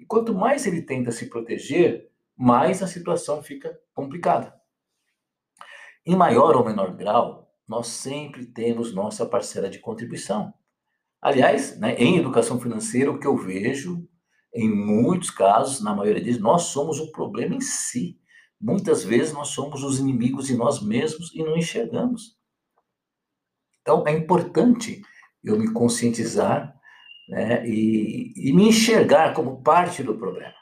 E 0.00 0.06
quanto 0.06 0.34
mais 0.34 0.66
ele 0.66 0.80
tenta 0.80 1.12
se 1.12 1.28
proteger, 1.28 2.10
mais 2.34 2.82
a 2.82 2.86
situação 2.86 3.42
fica 3.42 3.78
complicada. 3.92 4.58
Em 6.06 6.16
maior 6.16 6.56
ou 6.56 6.64
menor 6.64 6.96
grau, 6.96 7.52
nós 7.68 7.88
sempre 7.88 8.46
temos 8.46 8.94
nossa 8.94 9.26
parcela 9.26 9.68
de 9.68 9.78
contribuição. 9.78 10.54
Aliás, 11.20 11.78
né, 11.78 11.94
em 11.96 12.16
educação 12.16 12.58
financeira, 12.58 13.10
o 13.10 13.20
que 13.20 13.26
eu 13.26 13.36
vejo, 13.36 14.08
em 14.54 14.70
muitos 14.70 15.30
casos, 15.30 15.84
na 15.84 15.94
maioria 15.94 16.24
deles, 16.24 16.40
nós 16.40 16.62
somos 16.62 16.98
o 16.98 17.12
problema 17.12 17.54
em 17.54 17.60
si. 17.60 18.18
Muitas 18.58 19.04
vezes 19.04 19.34
nós 19.34 19.48
somos 19.48 19.84
os 19.84 20.00
inimigos 20.00 20.46
de 20.46 20.56
nós 20.56 20.82
mesmos 20.82 21.30
e 21.34 21.42
não 21.42 21.58
enxergamos. 21.58 22.38
Então, 23.82 24.02
é 24.08 24.12
importante 24.12 25.02
eu 25.44 25.58
me 25.58 25.70
conscientizar 25.74 26.79
né, 27.30 27.64
e, 27.64 28.32
e 28.36 28.52
me 28.52 28.68
enxergar 28.68 29.32
como 29.32 29.62
parte 29.62 30.02
do 30.02 30.18
problema. 30.18 30.52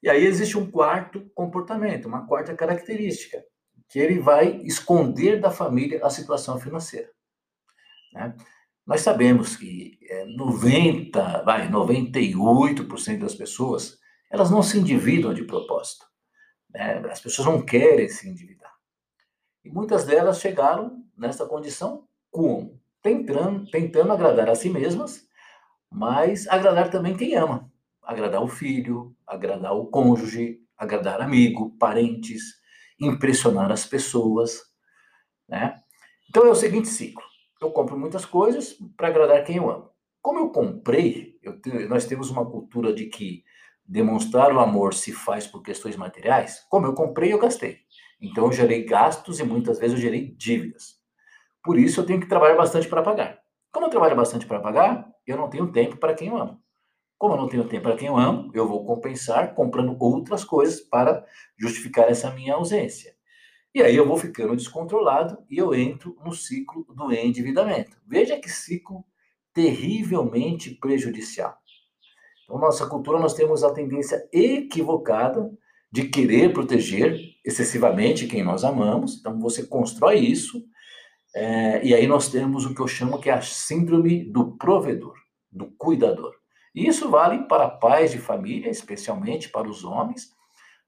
E 0.00 0.08
aí 0.08 0.24
existe 0.24 0.56
um 0.56 0.70
quarto 0.70 1.28
comportamento, 1.34 2.06
uma 2.06 2.24
quarta 2.26 2.54
característica, 2.54 3.44
que 3.88 3.98
ele 3.98 4.20
vai 4.20 4.58
esconder 4.62 5.40
da 5.40 5.50
família 5.50 6.04
a 6.04 6.10
situação 6.10 6.60
financeira. 6.60 7.10
Né? 8.12 8.36
Nós 8.86 9.00
sabemos 9.00 9.56
que 9.56 9.98
90, 10.36 11.20
é, 11.20 11.42
vai, 11.42 11.68
98% 11.68 13.18
das 13.18 13.34
pessoas, 13.34 13.98
elas 14.30 14.52
não 14.52 14.62
se 14.62 14.78
endividam 14.78 15.34
de 15.34 15.42
propósito. 15.42 16.06
Né? 16.70 17.02
As 17.10 17.20
pessoas 17.20 17.48
não 17.48 17.60
querem 17.60 18.08
se 18.08 18.28
endividar. 18.28 18.72
E 19.64 19.70
muitas 19.70 20.04
delas 20.04 20.40
chegaram 20.40 21.02
nessa 21.16 21.44
condição 21.46 22.06
como? 22.30 22.80
Tentando, 23.02 23.68
tentando 23.70 24.12
agradar 24.12 24.48
a 24.48 24.54
si 24.54 24.70
mesmas, 24.70 25.27
mas 25.90 26.46
agradar 26.48 26.90
também 26.90 27.16
quem 27.16 27.34
ama. 27.34 27.70
Agradar 28.02 28.42
o 28.42 28.48
filho, 28.48 29.14
agradar 29.26 29.76
o 29.76 29.86
cônjuge, 29.86 30.60
agradar 30.76 31.20
amigo, 31.20 31.76
parentes, 31.78 32.42
impressionar 33.00 33.70
as 33.70 33.84
pessoas, 33.84 34.60
né? 35.48 35.76
Então 36.28 36.46
é 36.46 36.50
o 36.50 36.54
seguinte 36.54 36.88
ciclo. 36.88 37.22
Eu 37.60 37.70
compro 37.70 37.98
muitas 37.98 38.24
coisas 38.24 38.76
para 38.96 39.08
agradar 39.08 39.44
quem 39.44 39.56
eu 39.56 39.70
amo. 39.70 39.90
Como 40.22 40.38
eu 40.38 40.50
comprei, 40.50 41.38
eu 41.42 41.58
nós 41.88 42.04
temos 42.04 42.30
uma 42.30 42.44
cultura 42.48 42.92
de 42.92 43.06
que 43.06 43.44
demonstrar 43.84 44.52
o 44.52 44.60
amor 44.60 44.92
se 44.92 45.12
faz 45.12 45.46
por 45.46 45.62
questões 45.62 45.96
materiais. 45.96 46.64
Como 46.68 46.86
eu 46.86 46.94
comprei, 46.94 47.32
eu 47.32 47.38
gastei. 47.38 47.78
Então 48.20 48.46
eu 48.46 48.52
gerei 48.52 48.84
gastos 48.84 49.40
e 49.40 49.44
muitas 49.44 49.78
vezes 49.78 49.96
eu 49.96 50.02
gerei 50.02 50.34
dívidas. 50.36 50.98
Por 51.62 51.78
isso 51.78 52.00
eu 52.00 52.06
tenho 52.06 52.20
que 52.20 52.28
trabalhar 52.28 52.56
bastante 52.56 52.88
para 52.88 53.02
pagar. 53.02 53.38
Como 53.72 53.86
eu 53.86 53.90
trabalho 53.90 54.16
bastante 54.16 54.46
para 54.46 54.60
pagar, 54.60 55.08
eu 55.30 55.36
não 55.36 55.48
tenho 55.48 55.70
tempo 55.72 55.96
para 55.96 56.14
quem 56.14 56.28
eu 56.28 56.36
amo. 56.36 56.60
Como 57.16 57.34
eu 57.34 57.38
não 57.38 57.48
tenho 57.48 57.66
tempo 57.66 57.82
para 57.82 57.96
quem 57.96 58.08
eu 58.08 58.16
amo, 58.16 58.50
eu 58.54 58.66
vou 58.66 58.84
compensar 58.84 59.54
comprando 59.54 59.96
outras 59.98 60.44
coisas 60.44 60.80
para 60.80 61.24
justificar 61.58 62.08
essa 62.08 62.30
minha 62.30 62.54
ausência. 62.54 63.16
E 63.74 63.82
aí 63.82 63.94
eu 63.94 64.06
vou 64.06 64.16
ficando 64.16 64.56
descontrolado 64.56 65.38
e 65.50 65.58
eu 65.58 65.74
entro 65.74 66.16
no 66.24 66.32
ciclo 66.32 66.86
do 66.94 67.12
endividamento. 67.12 67.96
Veja 68.06 68.38
que 68.38 68.48
ciclo 68.48 69.04
terrivelmente 69.52 70.74
prejudicial. 70.76 71.56
Então, 72.44 72.58
nossa 72.58 72.86
cultura, 72.86 73.18
nós 73.18 73.34
temos 73.34 73.62
a 73.62 73.72
tendência 73.72 74.26
equivocada 74.32 75.50
de 75.92 76.08
querer 76.08 76.52
proteger 76.52 77.18
excessivamente 77.44 78.26
quem 78.26 78.42
nós 78.42 78.64
amamos. 78.64 79.18
Então, 79.18 79.38
você 79.38 79.66
constrói 79.66 80.18
isso, 80.18 80.64
é, 81.34 81.84
e 81.84 81.94
aí 81.94 82.06
nós 82.06 82.28
temos 82.28 82.64
o 82.64 82.74
que 82.74 82.80
eu 82.80 82.88
chamo 82.88 83.20
que 83.20 83.28
é 83.28 83.34
a 83.34 83.42
síndrome 83.42 84.24
do 84.24 84.56
provedor, 84.56 85.17
do 85.50 85.70
cuidador. 85.72 86.34
Isso 86.74 87.10
vale 87.10 87.44
para 87.48 87.68
pais 87.68 88.10
de 88.10 88.18
família, 88.18 88.70
especialmente 88.70 89.48
para 89.48 89.68
os 89.68 89.84
homens, 89.84 90.30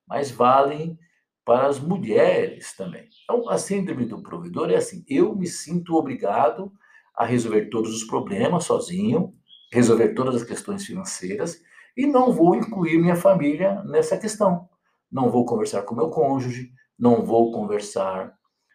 mas 0.07 0.31
vale 0.31 0.99
para 1.45 1.67
as 1.67 1.81
mulheres 1.81 2.77
também. 2.77 3.09
Então, 3.25 3.49
a 3.49 3.59
síndrome 3.59 4.05
do 4.05 4.23
provedor 4.23 4.71
é 4.71 4.77
assim: 4.77 5.05
eu 5.09 5.35
me 5.35 5.47
sinto 5.47 5.97
obrigado 5.97 6.73
a 7.17 7.25
resolver 7.25 7.67
todos 7.67 7.95
os 7.95 8.05
problemas 8.05 8.65
sozinho, 8.65 9.35
resolver 9.73 10.15
todas 10.15 10.37
as 10.37 10.45
questões 10.45 10.85
financeiras 10.85 11.61
e 11.97 12.07
não 12.07 12.33
vou 12.33 12.55
incluir 12.55 12.99
minha 12.99 13.17
família 13.17 13.83
nessa 13.85 14.17
questão. 14.17 14.69
Não 15.11 15.31
vou 15.31 15.45
conversar 15.45 15.83
com 15.83 15.95
meu 15.95 16.09
cônjuge, 16.09 16.73
não 16.99 17.25
vou 17.25 17.53
conversar 17.53 18.33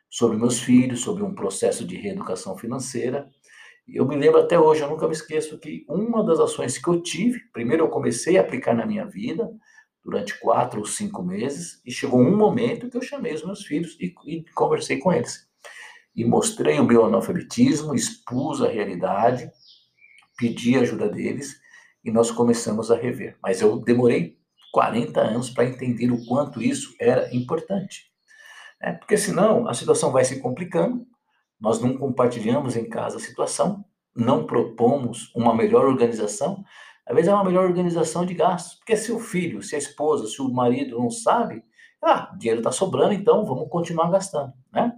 sobre 0.09 0.37
meus 0.37 0.59
filhos, 0.59 1.01
sobre 1.01 1.23
um 1.23 1.33
processo 1.33 1.85
de 1.85 1.95
reeducação 1.95 2.57
financeira. 2.57 3.27
Eu 3.87 4.07
me 4.07 4.15
lembro 4.15 4.39
até 4.39 4.59
hoje, 4.59 4.81
eu 4.81 4.89
nunca 4.89 5.07
me 5.07 5.13
esqueço 5.13 5.59
que 5.59 5.85
uma 5.87 6.23
das 6.23 6.39
ações 6.39 6.77
que 6.77 6.87
eu 6.87 7.01
tive, 7.01 7.39
primeiro 7.53 7.83
eu 7.83 7.89
comecei 7.89 8.37
a 8.37 8.41
aplicar 8.41 8.73
na 8.73 8.85
minha 8.85 9.05
vida 9.05 9.49
durante 10.03 10.39
quatro 10.39 10.79
ou 10.79 10.85
cinco 10.85 11.23
meses, 11.23 11.81
e 11.83 11.91
chegou 11.91 12.19
um 12.19 12.37
momento 12.37 12.89
que 12.89 12.97
eu 12.97 13.01
chamei 13.01 13.33
os 13.33 13.43
meus 13.43 13.65
filhos 13.65 13.97
e, 13.99 14.13
e 14.27 14.43
conversei 14.53 14.97
com 14.99 15.11
eles. 15.11 15.47
E 16.15 16.23
mostrei 16.23 16.79
o 16.79 16.85
meu 16.85 17.03
analfabetismo, 17.05 17.95
expus 17.95 18.61
a 18.61 18.69
realidade, 18.69 19.49
pedi 20.37 20.77
a 20.77 20.81
ajuda 20.81 21.09
deles 21.09 21.59
e 22.03 22.11
nós 22.11 22.29
começamos 22.29 22.91
a 22.91 22.95
rever. 22.95 23.35
Mas 23.41 23.61
eu 23.61 23.77
demorei 23.77 24.37
40 24.71 25.19
anos 25.19 25.49
para 25.49 25.65
entender 25.65 26.11
o 26.11 26.23
quanto 26.25 26.61
isso 26.61 26.95
era 26.99 27.33
importante. 27.35 28.11
É, 28.81 28.91
porque 28.91 29.17
senão 29.17 29.67
a 29.67 29.73
situação 29.73 30.11
vai 30.11 30.23
se 30.23 30.39
complicando, 30.39 31.07
nós 31.65 31.81
não 31.81 31.97
compartilhamos 31.97 32.75
em 32.77 32.87
casa 32.87 33.17
a 33.17 33.19
situação, 33.19 33.83
não 34.15 34.45
propomos 34.45 35.33
uma 35.35 35.51
melhor 35.51 35.85
organização, 35.85 36.63
às 37.07 37.15
vezes 37.15 37.27
é 37.27 37.33
uma 37.33 37.43
melhor 37.43 37.65
organização 37.65 38.23
de 38.23 38.35
gastos. 38.35 38.75
Porque 38.75 38.95
se 38.95 39.11
o 39.11 39.19
filho, 39.19 39.63
se 39.63 39.73
a 39.73 39.79
esposa, 39.79 40.27
se 40.27 40.39
o 40.43 40.53
marido 40.53 40.99
não 40.99 41.09
sabe, 41.09 41.63
ah, 42.03 42.31
dinheiro 42.37 42.59
está 42.59 42.71
sobrando, 42.71 43.13
então 43.15 43.43
vamos 43.45 43.67
continuar 43.67 44.11
gastando, 44.11 44.53
né? 44.71 44.93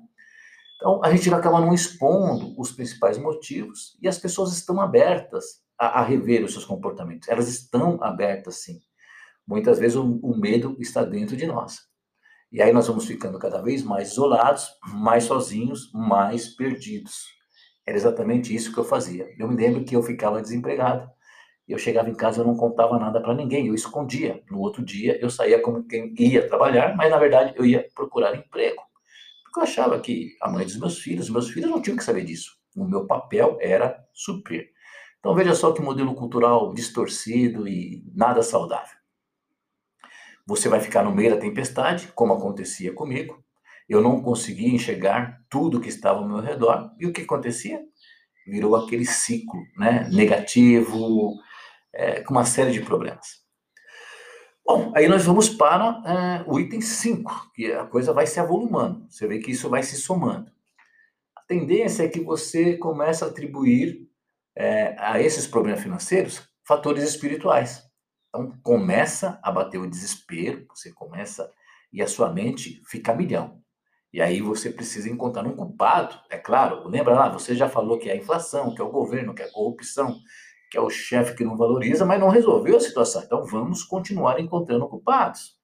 Então, 0.75 1.01
a 1.01 1.09
gente 1.09 1.33
acaba 1.33 1.61
não 1.61 1.73
expondo 1.73 2.53
os 2.59 2.73
principais 2.73 3.17
motivos 3.17 3.97
e 4.01 4.07
as 4.07 4.17
pessoas 4.17 4.51
estão 4.51 4.81
abertas 4.81 5.61
a, 5.79 6.01
a 6.01 6.03
rever 6.03 6.43
os 6.43 6.51
seus 6.51 6.65
comportamentos. 6.65 7.29
Elas 7.29 7.47
estão 7.47 7.97
abertas, 8.03 8.55
sim. 8.55 8.77
Muitas 9.47 9.79
vezes 9.79 9.95
o, 9.95 10.19
o 10.21 10.37
medo 10.37 10.75
está 10.79 11.05
dentro 11.05 11.37
de 11.37 11.47
nós. 11.47 11.86
E 12.51 12.61
aí 12.61 12.71
nós 12.71 12.87
vamos 12.87 13.05
ficando 13.05 13.37
cada 13.37 13.61
vez 13.61 13.83
mais 13.83 14.11
isolados, 14.11 14.69
mais 14.93 15.25
sozinhos, 15.25 15.91
mais 15.93 16.47
perdidos. 16.47 17.25
Era 17.85 17.97
exatamente 17.97 18.55
isso 18.55 18.73
que 18.73 18.77
eu 18.79 18.83
fazia. 18.83 19.27
Eu 19.37 19.47
me 19.47 19.55
lembro 19.55 19.83
que 19.83 19.95
eu 19.95 20.01
ficava 20.01 20.41
desempregado. 20.41 21.09
Eu 21.67 21.77
chegava 21.77 22.09
em 22.09 22.15
casa 22.15 22.41
e 22.41 22.45
não 22.45 22.55
contava 22.55 22.97
nada 22.97 23.21
para 23.21 23.33
ninguém, 23.33 23.67
eu 23.67 23.75
escondia. 23.75 24.41
No 24.49 24.59
outro 24.59 24.83
dia 24.83 25.19
eu 25.21 25.29
saía 25.29 25.61
como 25.61 25.85
quem 25.85 26.13
ia 26.17 26.47
trabalhar, 26.47 26.95
mas 26.95 27.11
na 27.11 27.17
verdade 27.17 27.53
eu 27.57 27.65
ia 27.65 27.85
procurar 27.93 28.35
emprego. 28.35 28.81
Porque 29.43 29.59
eu 29.59 29.63
achava 29.63 29.99
que 29.99 30.35
a 30.41 30.49
mãe 30.49 30.63
dos 30.63 30.79
meus 30.79 30.99
filhos, 30.99 31.29
meus 31.29 31.49
filhos 31.49 31.69
não 31.69 31.81
tinham 31.81 31.97
que 31.97 32.03
saber 32.03 32.23
disso. 32.23 32.51
O 32.75 32.85
meu 32.85 33.05
papel 33.05 33.57
era 33.59 34.01
suprir. 34.13 34.69
Então 35.19 35.35
veja 35.35 35.53
só 35.53 35.73
que 35.73 35.81
modelo 35.81 36.15
cultural 36.15 36.73
distorcido 36.73 37.67
e 37.67 38.01
nada 38.15 38.41
saudável. 38.41 38.96
Você 40.47 40.69
vai 40.69 40.79
ficar 40.79 41.03
no 41.03 41.13
meio 41.13 41.31
da 41.31 41.41
tempestade, 41.41 42.07
como 42.15 42.33
acontecia 42.33 42.93
comigo. 42.93 43.43
Eu 43.87 44.01
não 44.01 44.21
conseguia 44.21 44.69
enxergar 44.69 45.41
tudo 45.49 45.81
que 45.81 45.89
estava 45.89 46.19
ao 46.19 46.27
meu 46.27 46.39
redor. 46.39 46.89
E 46.97 47.05
o 47.05 47.11
que 47.11 47.21
acontecia? 47.21 47.81
Virou 48.45 48.75
aquele 48.77 49.05
ciclo 49.05 49.59
né? 49.77 50.07
negativo, 50.09 51.33
é, 51.93 52.21
com 52.21 52.33
uma 52.33 52.45
série 52.45 52.71
de 52.71 52.81
problemas. 52.81 53.45
Bom, 54.65 54.93
aí 54.95 55.07
nós 55.07 55.25
vamos 55.25 55.49
para 55.49 56.01
é, 56.05 56.43
o 56.49 56.59
item 56.59 56.79
5, 56.79 57.51
que 57.53 57.71
a 57.73 57.85
coisa 57.85 58.13
vai 58.13 58.25
se 58.25 58.39
avolumando. 58.39 59.05
Você 59.09 59.27
vê 59.27 59.39
que 59.39 59.51
isso 59.51 59.69
vai 59.69 59.83
se 59.83 59.97
somando. 59.97 60.49
A 61.35 61.41
tendência 61.41 62.03
é 62.03 62.07
que 62.07 62.21
você 62.21 62.77
comece 62.77 63.23
a 63.23 63.27
atribuir 63.27 64.07
é, 64.55 64.95
a 64.97 65.21
esses 65.21 65.45
problemas 65.45 65.81
financeiros 65.81 66.41
fatores 66.65 67.03
espirituais. 67.03 67.86
Então, 68.29 68.51
começa 68.61 69.39
a 69.41 69.51
bater 69.51 69.77
o 69.77 69.89
desespero, 69.89 70.65
você 70.69 70.91
começa 70.91 71.51
e 71.91 72.01
a 72.01 72.07
sua 72.07 72.31
mente 72.31 72.81
fica 72.87 73.11
a 73.11 73.15
milhão. 73.15 73.61
E 74.13 74.21
aí 74.21 74.41
você 74.41 74.71
precisa 74.71 75.09
encontrar 75.09 75.45
um 75.45 75.55
culpado, 75.55 76.17
é 76.29 76.37
claro. 76.37 76.87
Lembra 76.87 77.13
lá, 77.13 77.29
você 77.29 77.55
já 77.55 77.69
falou 77.69 77.97
que 77.97 78.09
é 78.09 78.13
a 78.13 78.17
inflação, 78.17 78.73
que 78.73 78.81
é 78.81 78.83
o 78.83 78.91
governo, 78.91 79.33
que 79.33 79.41
é 79.41 79.45
a 79.45 79.51
corrupção, 79.51 80.17
que 80.71 80.77
é 80.77 80.81
o 80.81 80.89
chefe 80.89 81.35
que 81.35 81.43
não 81.43 81.57
valoriza, 81.57 82.05
mas 82.05 82.19
não 82.19 82.29
resolveu 82.29 82.77
a 82.77 82.79
situação. 82.79 83.23
Então 83.23 83.45
vamos 83.45 83.83
continuar 83.83 84.39
encontrando 84.39 84.87
culpados. 84.87 85.57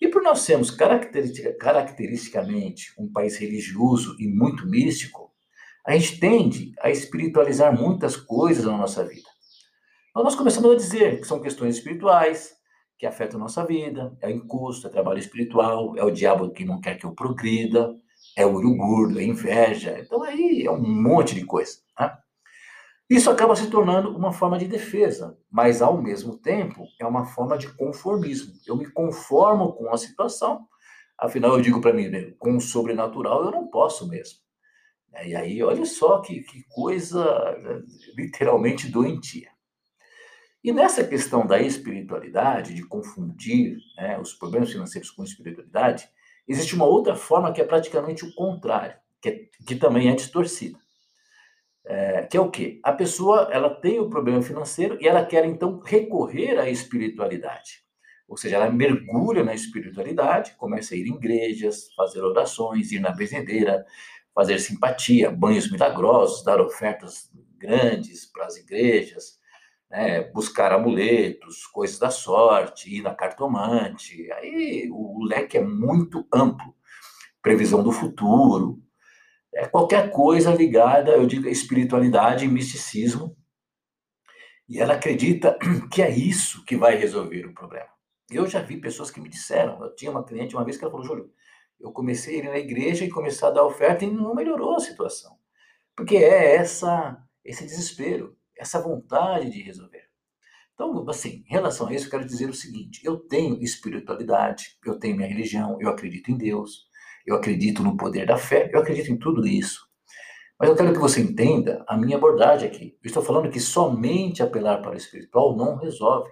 E 0.00 0.08
por 0.08 0.22
nós 0.22 0.40
sermos 0.40 0.70
caracteristicamente 0.70 2.92
um 2.98 3.10
país 3.10 3.36
religioso 3.36 4.16
e 4.18 4.26
muito 4.26 4.66
místico, 4.66 5.30
a 5.86 5.96
gente 5.96 6.18
tende 6.18 6.72
a 6.80 6.90
espiritualizar 6.90 7.76
muitas 7.76 8.16
coisas 8.16 8.64
na 8.64 8.76
nossa 8.76 9.04
vida. 9.04 9.31
Então, 10.12 10.22
nós 10.22 10.34
começamos 10.34 10.70
a 10.70 10.76
dizer 10.76 11.20
que 11.20 11.26
são 11.26 11.40
questões 11.40 11.76
espirituais, 11.76 12.54
que 12.98 13.06
afetam 13.06 13.40
a 13.40 13.44
nossa 13.44 13.64
vida, 13.64 14.14
é 14.20 14.30
encosto, 14.30 14.86
é 14.86 14.90
trabalho 14.90 15.18
espiritual, 15.18 15.96
é 15.96 16.04
o 16.04 16.10
diabo 16.10 16.50
que 16.50 16.66
não 16.66 16.82
quer 16.82 16.98
que 16.98 17.06
eu 17.06 17.14
progrida, 17.14 17.96
é 18.36 18.44
o 18.44 18.52
urugurdo, 18.54 19.18
é 19.18 19.24
inveja. 19.24 19.98
Então 19.98 20.22
aí 20.22 20.66
é 20.66 20.70
um 20.70 20.78
monte 20.78 21.34
de 21.34 21.46
coisa. 21.46 21.78
Né? 21.98 22.14
Isso 23.08 23.30
acaba 23.30 23.56
se 23.56 23.70
tornando 23.70 24.14
uma 24.14 24.32
forma 24.32 24.58
de 24.58 24.68
defesa, 24.68 25.38
mas 25.50 25.80
ao 25.80 25.96
mesmo 26.00 26.36
tempo 26.36 26.84
é 27.00 27.06
uma 27.06 27.24
forma 27.24 27.56
de 27.56 27.74
conformismo. 27.74 28.52
Eu 28.66 28.76
me 28.76 28.90
conformo 28.90 29.72
com 29.72 29.90
a 29.94 29.96
situação, 29.96 30.66
afinal 31.18 31.54
eu 31.54 31.62
digo 31.62 31.80
para 31.80 31.94
mim, 31.94 32.08
né, 32.08 32.34
com 32.38 32.54
o 32.54 32.60
sobrenatural 32.60 33.46
eu 33.46 33.50
não 33.50 33.66
posso 33.66 34.06
mesmo. 34.06 34.40
E 35.24 35.34
aí, 35.34 35.62
olha 35.62 35.86
só 35.86 36.20
que, 36.20 36.40
que 36.42 36.64
coisa 36.68 37.56
literalmente 38.14 38.88
doentia. 38.88 39.51
E 40.64 40.70
nessa 40.70 41.02
questão 41.02 41.44
da 41.44 41.60
espiritualidade, 41.60 42.74
de 42.74 42.86
confundir 42.86 43.78
né, 43.96 44.18
os 44.18 44.32
problemas 44.32 44.70
financeiros 44.70 45.10
com 45.10 45.24
espiritualidade, 45.24 46.08
existe 46.46 46.74
uma 46.74 46.84
outra 46.84 47.16
forma 47.16 47.52
que 47.52 47.60
é 47.60 47.64
praticamente 47.64 48.24
o 48.24 48.32
contrário, 48.34 48.96
que, 49.20 49.28
é, 49.28 49.40
que 49.66 49.74
também 49.74 50.08
é 50.08 50.14
distorcida. 50.14 50.78
É, 51.84 52.22
que 52.22 52.36
é 52.36 52.40
o 52.40 52.48
quê? 52.48 52.80
A 52.84 52.92
pessoa 52.92 53.48
ela 53.50 53.68
tem 53.68 53.98
o 53.98 54.08
problema 54.08 54.40
financeiro 54.40 54.96
e 55.00 55.08
ela 55.08 55.26
quer 55.26 55.44
então 55.44 55.80
recorrer 55.80 56.56
à 56.56 56.70
espiritualidade. 56.70 57.82
Ou 58.28 58.36
seja, 58.36 58.54
ela 58.54 58.70
mergulha 58.70 59.42
na 59.42 59.52
espiritualidade, 59.52 60.54
começa 60.56 60.94
a 60.94 60.96
ir 60.96 61.08
em 61.08 61.16
igrejas, 61.16 61.92
fazer 61.96 62.22
orações, 62.22 62.92
ir 62.92 63.00
na 63.00 63.10
benzedeira, 63.10 63.84
fazer 64.32 64.60
simpatia, 64.60 65.28
banhos 65.28 65.70
milagrosos, 65.70 66.44
dar 66.44 66.60
ofertas 66.60 67.30
grandes 67.58 68.24
para 68.26 68.46
as 68.46 68.56
igrejas, 68.56 69.41
né, 69.92 70.22
buscar 70.32 70.72
amuletos, 70.72 71.66
coisas 71.66 71.98
da 71.98 72.10
sorte, 72.10 72.96
ir 72.96 73.02
na 73.02 73.14
cartomante. 73.14 74.32
Aí 74.32 74.88
o 74.90 75.22
leque 75.22 75.58
é 75.58 75.62
muito 75.62 76.26
amplo. 76.32 76.74
Previsão 77.42 77.82
do 77.82 77.92
futuro, 77.92 78.82
é 79.54 79.66
qualquer 79.66 80.10
coisa 80.10 80.54
ligada, 80.54 81.10
eu 81.12 81.26
digo, 81.26 81.46
à 81.46 81.50
espiritualidade 81.50 82.46
e 82.46 82.48
misticismo. 82.48 83.36
E 84.66 84.80
ela 84.80 84.94
acredita 84.94 85.58
que 85.92 86.00
é 86.00 86.10
isso 86.10 86.64
que 86.64 86.74
vai 86.74 86.96
resolver 86.96 87.44
o 87.44 87.52
problema. 87.52 87.88
Eu 88.30 88.46
já 88.46 88.62
vi 88.62 88.80
pessoas 88.80 89.10
que 89.10 89.20
me 89.20 89.28
disseram, 89.28 89.84
eu 89.84 89.94
tinha 89.94 90.10
uma 90.10 90.24
cliente 90.24 90.56
uma 90.56 90.64
vez 90.64 90.78
que 90.78 90.84
ela 90.84 90.90
falou, 90.90 91.04
Júlio, 91.04 91.30
eu 91.78 91.92
comecei 91.92 92.36
a 92.36 92.44
ir 92.44 92.48
na 92.48 92.58
igreja 92.58 93.04
e 93.04 93.10
começar 93.10 93.48
a 93.48 93.50
dar 93.50 93.64
oferta 93.64 94.06
e 94.06 94.10
não 94.10 94.34
melhorou 94.34 94.76
a 94.76 94.80
situação. 94.80 95.36
Porque 95.94 96.16
é 96.16 96.54
essa 96.54 97.22
esse 97.44 97.64
desespero, 97.64 98.36
essa 98.62 98.80
vontade 98.80 99.50
de 99.50 99.60
resolver. 99.60 100.04
Então, 100.74 101.04
assim, 101.08 101.44
em 101.46 101.52
relação 101.52 101.88
a 101.88 101.94
isso, 101.94 102.06
eu 102.06 102.10
quero 102.10 102.24
dizer 102.24 102.48
o 102.48 102.54
seguinte: 102.54 103.00
eu 103.04 103.18
tenho 103.18 103.60
espiritualidade, 103.62 104.78
eu 104.86 104.98
tenho 104.98 105.16
minha 105.16 105.28
religião, 105.28 105.76
eu 105.80 105.90
acredito 105.90 106.30
em 106.30 106.36
Deus, 106.36 106.86
eu 107.26 107.36
acredito 107.36 107.82
no 107.82 107.96
poder 107.96 108.26
da 108.26 108.36
fé, 108.36 108.70
eu 108.72 108.80
acredito 108.80 109.12
em 109.12 109.18
tudo 109.18 109.46
isso. 109.46 109.80
Mas 110.58 110.70
eu 110.70 110.76
quero 110.76 110.92
que 110.92 110.98
você 110.98 111.20
entenda 111.20 111.84
a 111.88 111.96
minha 111.96 112.16
abordagem 112.16 112.68
aqui. 112.68 112.96
Eu 113.02 113.08
estou 113.08 113.22
falando 113.22 113.50
que 113.50 113.58
somente 113.58 114.42
apelar 114.42 114.80
para 114.80 114.92
o 114.92 114.96
espiritual 114.96 115.56
não 115.56 115.76
resolve. 115.76 116.30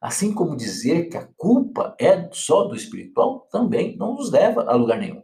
Assim 0.00 0.32
como 0.32 0.56
dizer 0.56 1.10
que 1.10 1.18
a 1.18 1.28
culpa 1.36 1.94
é 2.00 2.26
só 2.32 2.64
do 2.64 2.74
espiritual 2.74 3.46
também 3.52 3.98
não 3.98 4.14
nos 4.14 4.30
leva 4.30 4.64
a 4.64 4.74
lugar 4.74 4.98
nenhum. 4.98 5.22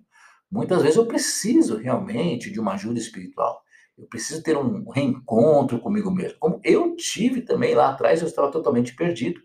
Muitas 0.51 0.83
vezes 0.83 0.99
eu 0.99 1.07
preciso 1.07 1.79
realmente 1.79 2.51
de 2.51 2.61
uma 2.61 2.75
ajuda 2.75 2.99
espiritual. 2.99 3.63
Eu 3.97 4.07
preciso 4.07 4.43
ter 4.43 4.57
um 4.57 4.89
reencontro 4.91 5.79
comigo 5.79 6.11
mesmo. 6.11 6.39
Como 6.39 6.61
eu 6.63 6.95
tive 6.97 7.41
também 7.43 7.75
lá 7.75 7.91
atrás, 7.91 8.21
eu 8.21 8.29
estava 8.29 8.51
totalmente 8.51 8.95
perdido. 8.95 9.41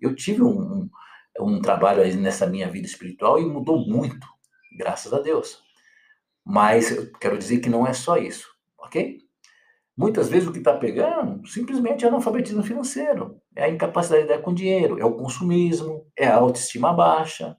Eu 0.00 0.14
tive 0.14 0.42
um, 0.42 0.48
um, 0.58 0.90
um 1.40 1.60
trabalho 1.60 2.02
nessa 2.16 2.46
minha 2.46 2.68
vida 2.70 2.86
espiritual 2.86 3.38
e 3.38 3.44
mudou 3.44 3.86
muito, 3.86 4.26
graças 4.78 5.12
a 5.12 5.20
Deus. 5.20 5.62
Mas 6.44 6.90
eu 6.90 7.12
quero 7.12 7.36
dizer 7.36 7.58
que 7.58 7.68
não 7.68 7.86
é 7.86 7.92
só 7.92 8.16
isso, 8.16 8.48
ok? 8.78 9.18
Muitas 9.96 10.30
vezes 10.30 10.48
o 10.48 10.52
que 10.52 10.58
está 10.58 10.74
pegando 10.74 11.46
simplesmente 11.46 12.06
é 12.06 12.08
analfabetismo 12.08 12.62
financeiro, 12.62 13.38
é 13.54 13.64
a 13.64 13.68
incapacidade 13.68 14.22
de 14.22 14.28
dar 14.28 14.38
com 14.38 14.54
dinheiro, 14.54 14.98
é 14.98 15.04
o 15.04 15.14
consumismo, 15.14 16.06
é 16.16 16.26
a 16.26 16.36
autoestima 16.36 16.90
baixa. 16.92 17.54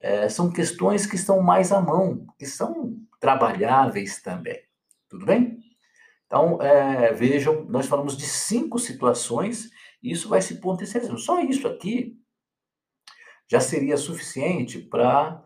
É, 0.00 0.26
são 0.30 0.50
questões 0.50 1.04
que 1.04 1.16
estão 1.16 1.42
mais 1.42 1.70
à 1.70 1.78
mão, 1.78 2.24
que 2.38 2.46
são 2.46 2.96
trabalháveis 3.20 4.22
também. 4.22 4.58
Tudo 5.10 5.26
bem? 5.26 5.58
Então, 6.26 6.62
é, 6.62 7.12
vejam, 7.12 7.64
nós 7.64 7.86
falamos 7.86 8.16
de 8.16 8.24
cinco 8.24 8.78
situações 8.78 9.68
e 10.02 10.10
isso 10.10 10.28
vai 10.28 10.40
se 10.40 10.60
potencializando. 10.60 11.18
Só 11.18 11.40
isso 11.42 11.68
aqui 11.68 12.16
já 13.46 13.60
seria 13.60 13.98
suficiente 13.98 14.78
para 14.78 15.44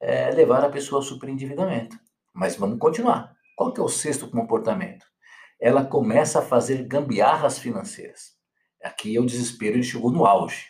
é, 0.00 0.30
levar 0.30 0.64
a 0.64 0.70
pessoa 0.70 0.98
ao 0.98 1.04
superendividamento. 1.04 1.96
Mas 2.32 2.56
vamos 2.56 2.78
continuar. 2.80 3.36
Qual 3.54 3.72
que 3.72 3.80
é 3.80 3.84
o 3.84 3.88
sexto 3.88 4.28
comportamento? 4.28 5.04
ela 5.60 5.82
começa 5.82 6.40
a 6.40 6.42
fazer 6.42 6.86
gambiarras 6.86 7.58
financeiras. 7.58 8.34
Aqui 8.82 9.16
é 9.16 9.20
o 9.20 9.24
desespero, 9.24 9.76
ele 9.76 9.82
chegou 9.82 10.10
no 10.10 10.26
auge. 10.26 10.66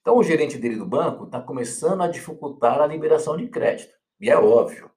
Então, 0.00 0.16
o 0.16 0.22
gerente 0.22 0.56
dele 0.56 0.76
do 0.76 0.86
banco 0.86 1.24
está 1.24 1.42
começando 1.42 2.02
a 2.02 2.08
dificultar 2.08 2.80
a 2.80 2.86
liberação 2.86 3.36
de 3.36 3.48
crédito. 3.48 3.92
E 4.18 4.30
é 4.30 4.36
óbvio, 4.38 4.90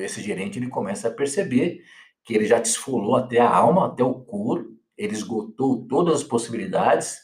esse 0.00 0.22
gerente 0.22 0.58
ele 0.58 0.68
começa 0.68 1.08
a 1.08 1.10
perceber 1.10 1.82
que 2.24 2.34
ele 2.34 2.46
já 2.46 2.58
desfolou 2.58 3.16
até 3.16 3.38
a 3.38 3.48
alma, 3.48 3.86
até 3.86 4.02
o 4.02 4.14
couro, 4.14 4.74
ele 4.96 5.12
esgotou 5.12 5.86
todas 5.86 6.14
as 6.14 6.22
possibilidades 6.22 7.18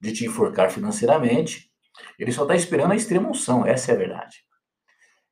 de 0.00 0.12
te 0.12 0.24
enforcar 0.24 0.70
financeiramente. 0.70 1.70
Ele 2.18 2.32
só 2.32 2.42
está 2.42 2.54
esperando 2.54 2.92
a 2.92 2.96
extrema 2.96 3.28
unção, 3.28 3.66
essa 3.66 3.92
é 3.92 3.94
a 3.94 3.98
verdade. 3.98 4.38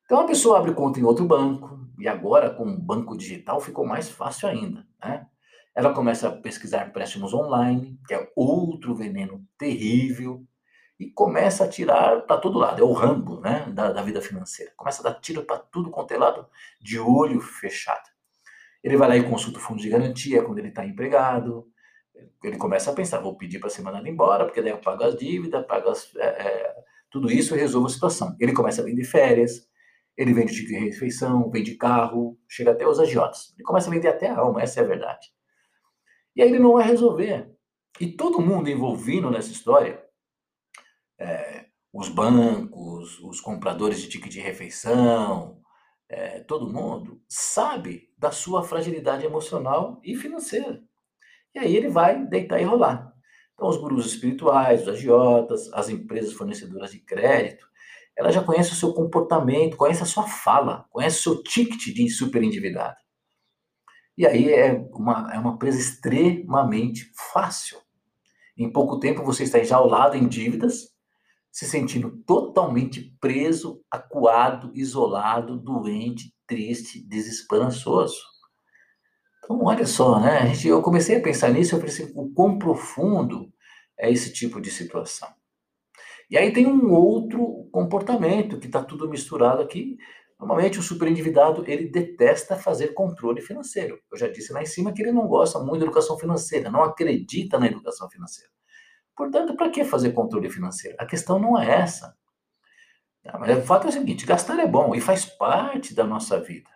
Então 0.05 0.19
a 0.19 0.25
pessoa 0.25 0.59
abre 0.59 0.73
conta 0.73 0.99
em 0.99 1.03
outro 1.03 1.25
banco, 1.25 1.77
e 1.99 2.07
agora 2.07 2.49
com 2.49 2.63
o 2.63 2.79
banco 2.79 3.17
digital 3.17 3.59
ficou 3.59 3.85
mais 3.85 4.09
fácil 4.09 4.47
ainda. 4.47 4.85
Né? 5.03 5.25
Ela 5.75 5.93
começa 5.93 6.27
a 6.27 6.31
pesquisar 6.31 6.87
empréstimos 6.87 7.33
online, 7.33 7.99
que 8.07 8.13
é 8.13 8.31
outro 8.35 8.95
veneno 8.95 9.43
terrível, 9.57 10.45
e 10.99 11.09
começa 11.11 11.63
a 11.63 11.67
tirar 11.67 12.21
para 12.21 12.37
todo 12.37 12.57
lado. 12.57 12.81
É 12.81 12.85
o 12.85 12.91
rambo 12.91 13.39
né, 13.39 13.65
da, 13.71 13.91
da 13.91 14.01
vida 14.01 14.21
financeira. 14.21 14.71
Começa 14.75 15.01
a 15.01 15.11
dar 15.11 15.19
tiro 15.19 15.43
para 15.43 15.57
tudo 15.57 15.91
quanto 15.91 16.11
é 16.11 16.17
lado, 16.17 16.47
de 16.81 16.99
olho 16.99 17.39
fechado. 17.39 18.09
Ele 18.83 18.97
vai 18.97 19.09
lá 19.09 19.17
e 19.17 19.29
consulta 19.29 19.59
o 19.59 19.61
fundo 19.61 19.81
de 19.81 19.89
garantia 19.89 20.43
quando 20.43 20.59
ele 20.59 20.69
está 20.69 20.85
empregado. 20.85 21.67
Ele 22.43 22.57
começa 22.57 22.89
a 22.89 22.93
pensar: 22.93 23.19
vou 23.19 23.35
pedir 23.35 23.59
para 23.59 23.69
ser 23.69 23.81
mandado 23.81 24.07
embora, 24.07 24.45
porque 24.45 24.61
daí 24.61 24.71
eu 24.71 24.79
pago 24.79 25.03
as 25.03 25.15
dívidas, 25.15 25.65
pago 25.65 25.89
as, 25.89 26.15
é, 26.15 26.25
é, 26.25 26.75
tudo 27.11 27.31
isso 27.31 27.55
e 27.55 27.59
resolvo 27.59 27.87
a 27.87 27.91
situação. 27.91 28.35
Ele 28.39 28.53
começa 28.53 28.81
a 28.81 28.85
vender 28.85 29.03
férias, 29.03 29.67
ele 30.15 30.33
vende 30.33 30.53
de 30.53 30.75
refeição, 30.79 31.49
vende 31.51 31.75
carro, 31.75 32.39
chega 32.47 32.71
até 32.71 32.87
os 32.87 32.99
agiotas. 32.99 33.53
Ele 33.55 33.63
começa 33.63 33.87
a 33.89 33.93
vender 33.93 34.07
até 34.07 34.29
a 34.29 34.39
alma, 34.39 34.61
essa 34.61 34.79
é 34.79 34.83
a 34.83 34.87
verdade. 34.87 35.27
E 36.35 36.41
aí 36.41 36.49
ele 36.49 36.59
não 36.59 36.73
vai 36.73 36.87
resolver. 36.87 37.51
E 37.99 38.07
todo 38.07 38.41
mundo 38.41 38.69
envolvido 38.69 39.29
nessa 39.29 39.51
história, 39.51 40.06
é, 41.19 41.65
os 41.93 42.09
bancos, 42.09 43.19
os 43.19 43.41
compradores 43.41 44.01
de 44.01 44.09
ticket 44.09 44.31
de 44.31 44.39
refeição, 44.39 45.61
é, 46.09 46.39
todo 46.41 46.71
mundo 46.71 47.21
sabe 47.27 48.09
da 48.17 48.31
sua 48.31 48.63
fragilidade 48.63 49.25
emocional 49.25 49.99
e 50.03 50.15
financeira. 50.15 50.81
E 51.53 51.59
aí 51.59 51.75
ele 51.75 51.89
vai 51.89 52.25
deitar 52.25 52.61
e 52.61 52.63
rolar. 52.63 53.13
Então, 53.53 53.67
os 53.67 53.77
gurus 53.77 54.05
espirituais, 54.05 54.83
os 54.83 54.89
agiotas, 54.89 55.73
as 55.73 55.89
empresas 55.89 56.33
fornecedoras 56.33 56.91
de 56.91 56.99
crédito, 56.99 57.67
ela 58.15 58.31
já 58.31 58.43
conhece 58.43 58.71
o 58.71 58.75
seu 58.75 58.93
comportamento, 58.93 59.77
conhece 59.77 60.03
a 60.03 60.05
sua 60.05 60.27
fala, 60.27 60.85
conhece 60.89 61.19
o 61.19 61.21
seu 61.21 61.43
ticket 61.43 61.93
de 61.93 62.09
superendividado. 62.09 62.97
E 64.17 64.25
aí 64.25 64.51
é 64.51 64.73
uma, 64.91 65.33
é 65.33 65.39
uma 65.39 65.57
presa 65.57 65.79
extremamente 65.79 67.11
fácil. 67.31 67.77
Em 68.57 68.71
pouco 68.71 68.99
tempo 68.99 69.23
você 69.23 69.43
está 69.43 69.63
já 69.63 69.77
ao 69.77 69.87
lado 69.87 70.15
em 70.15 70.27
dívidas, 70.27 70.96
se 71.57 71.65
sentindo 71.65 72.11
totalmente 72.23 73.17
preso, 73.19 73.81
acuado, 73.89 74.71
isolado, 74.75 75.57
doente, 75.57 76.31
triste, 76.45 77.03
desesperançoso. 77.07 78.21
Então, 79.43 79.63
olha 79.63 79.87
só, 79.87 80.19
né? 80.19 80.37
A 80.37 80.45
gente, 80.45 80.67
eu 80.67 80.83
comecei 80.83 81.17
a 81.17 81.19
pensar 81.19 81.49
nisso, 81.49 81.73
eu 81.73 81.81
pensei 81.81 82.11
o 82.13 82.31
quão 82.31 82.59
profundo 82.59 83.51
é 83.97 84.11
esse 84.11 84.31
tipo 84.31 84.61
de 84.61 84.69
situação. 84.69 85.27
E 86.29 86.37
aí 86.37 86.53
tem 86.53 86.67
um 86.67 86.93
outro 86.93 87.67
comportamento 87.71 88.59
que 88.59 88.67
está 88.67 88.83
tudo 88.83 89.09
misturado 89.09 89.63
aqui. 89.63 89.97
Normalmente 90.39 90.77
o 90.77 90.83
superendividado 90.83 91.63
ele 91.65 91.89
detesta 91.89 92.55
fazer 92.55 92.89
controle 92.89 93.41
financeiro. 93.41 93.99
Eu 94.11 94.17
já 94.19 94.27
disse 94.27 94.53
lá 94.53 94.61
em 94.61 94.67
cima 94.67 94.93
que 94.93 95.01
ele 95.01 95.11
não 95.11 95.25
gosta 95.27 95.57
muito 95.57 95.79
da 95.79 95.85
educação 95.85 96.19
financeira, 96.19 96.69
não 96.69 96.83
acredita 96.83 97.57
na 97.57 97.65
educação 97.65 98.07
financeira. 98.11 98.51
Portanto, 99.17 99.55
para 99.55 99.71
que 99.71 99.83
fazer 99.83 100.11
controle 100.11 100.47
financeiro? 100.47 100.95
A 100.99 101.05
questão 101.05 101.39
não 101.39 101.59
é 101.59 101.81
essa. 101.81 102.15
Ah, 103.25 103.39
mas 103.39 103.57
o 103.57 103.61
fato 103.63 103.87
é 103.87 103.89
o 103.89 103.91
seguinte: 103.91 104.27
gastar 104.27 104.59
é 104.59 104.67
bom 104.67 104.93
e 104.93 105.01
faz 105.01 105.25
parte 105.25 105.95
da 105.95 106.03
nossa 106.03 106.39
vida. 106.39 106.69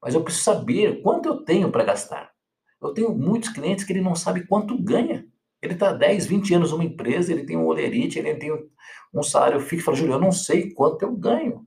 Mas 0.00 0.14
eu 0.14 0.22
preciso 0.22 0.44
saber 0.44 1.02
quanto 1.02 1.28
eu 1.28 1.44
tenho 1.44 1.72
para 1.72 1.82
gastar. 1.82 2.30
Eu 2.80 2.92
tenho 2.92 3.12
muitos 3.16 3.48
clientes 3.48 3.84
que 3.84 3.92
ele 3.92 4.02
não 4.02 4.14
sabe 4.14 4.46
quanto 4.46 4.80
ganha. 4.80 5.26
Ele 5.60 5.72
está 5.72 5.92
10, 5.92 6.26
20 6.26 6.54
anos 6.54 6.70
numa 6.70 6.84
empresa, 6.84 7.32
ele 7.32 7.44
tem 7.44 7.56
um 7.56 7.66
olerite, 7.66 8.18
ele 8.18 8.34
tem 8.36 8.52
um 9.12 9.22
salário 9.22 9.58
fixo. 9.58 9.86
Fala, 9.86 9.96
Júlio, 9.96 10.14
eu 10.14 10.20
não 10.20 10.30
sei 10.30 10.72
quanto 10.72 11.02
eu 11.02 11.16
ganho. 11.16 11.66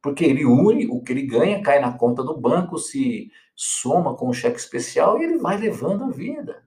Porque 0.00 0.24
ele 0.24 0.46
une 0.46 0.86
o 0.86 1.02
que 1.02 1.12
ele 1.12 1.26
ganha, 1.26 1.60
cai 1.60 1.80
na 1.80 1.92
conta 1.92 2.22
do 2.22 2.40
banco, 2.40 2.78
se 2.78 3.30
soma 3.54 4.14
com 4.16 4.28
o 4.28 4.32
cheque 4.32 4.58
especial 4.58 5.18
e 5.18 5.24
ele 5.24 5.38
vai 5.38 5.58
levando 5.58 6.04
a 6.04 6.10
vida. 6.10 6.64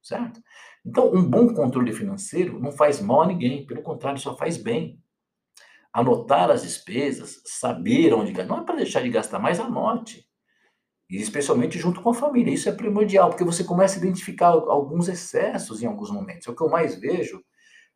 Certo? 0.00 0.40
Então, 0.86 1.12
um 1.12 1.28
bom 1.28 1.52
controle 1.52 1.92
financeiro 1.92 2.60
não 2.60 2.70
faz 2.70 3.00
mal 3.00 3.22
a 3.22 3.26
ninguém, 3.26 3.66
pelo 3.66 3.82
contrário, 3.82 4.20
só 4.20 4.36
faz 4.36 4.56
bem. 4.56 5.02
Anotar 5.92 6.48
as 6.48 6.62
despesas, 6.62 7.42
saber 7.44 8.14
onde 8.14 8.30
gastar. 8.30 8.54
Não 8.54 8.62
é 8.62 8.64
para 8.64 8.76
deixar 8.76 9.02
de 9.02 9.10
gastar, 9.10 9.40
mas 9.40 9.58
anote. 9.58 10.24
E 11.10 11.16
especialmente 11.16 11.76
junto 11.76 12.00
com 12.00 12.10
a 12.10 12.14
família. 12.14 12.54
Isso 12.54 12.68
é 12.68 12.72
primordial, 12.72 13.30
porque 13.30 13.42
você 13.42 13.64
começa 13.64 13.96
a 13.96 13.98
identificar 13.98 14.48
alguns 14.48 15.08
excessos 15.08 15.82
em 15.82 15.86
alguns 15.86 16.10
momentos. 16.12 16.46
É 16.46 16.50
o 16.52 16.54
que 16.54 16.62
eu 16.62 16.70
mais 16.70 16.94
vejo. 17.00 17.44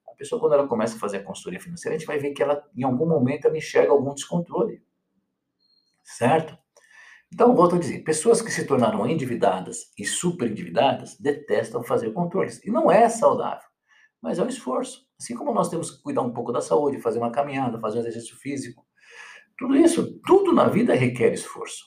A 0.09 0.15
pessoa, 0.17 0.41
quando 0.41 0.55
ela 0.55 0.67
começa 0.67 0.97
a 0.97 0.99
fazer 0.99 1.19
a 1.19 1.23
consultoria 1.23 1.61
financeira, 1.61 1.95
a 1.95 1.99
gente 1.99 2.09
vai 2.09 2.19
ver 2.19 2.33
que 2.33 2.43
ela, 2.43 2.61
em 2.75 2.83
algum 2.83 3.07
momento, 3.07 3.47
ela 3.47 3.57
enxerga 3.57 3.93
algum 3.93 4.15
descontrole. 4.15 4.83
Certo? 6.03 6.59
Então, 7.33 7.55
volto 7.55 7.77
a 7.77 7.79
dizer, 7.79 8.03
pessoas 8.03 8.43
que 8.43 8.51
se 8.51 8.67
tornaram 8.67 9.07
endividadas 9.07 9.93
e 9.97 10.05
super 10.05 10.51
endividadas 10.51 11.17
detestam 11.19 11.83
fazer 11.83 12.13
controles. 12.13 12.63
E 12.65 12.71
não 12.71 12.91
é 12.91 13.09
saudável, 13.09 13.69
mas 14.21 14.39
é 14.39 14.43
um 14.43 14.49
esforço. 14.49 15.07
Assim 15.21 15.35
como 15.35 15.55
nós 15.55 15.69
temos 15.69 15.91
que 15.91 16.03
cuidar 16.03 16.23
um 16.23 16.33
pouco 16.33 16.53
da 16.53 16.61
saúde, 16.61 17.01
fazer 17.01 17.19
uma 17.19 17.31
caminhada, 17.31 17.79
fazer 17.79 17.99
um 17.99 18.01
exercício 18.01 18.37
físico. 18.37 18.85
Tudo 19.57 19.77
isso, 19.77 20.21
tudo 20.27 20.53
na 20.53 20.69
vida 20.69 20.95
requer 20.95 21.33
esforço. 21.33 21.85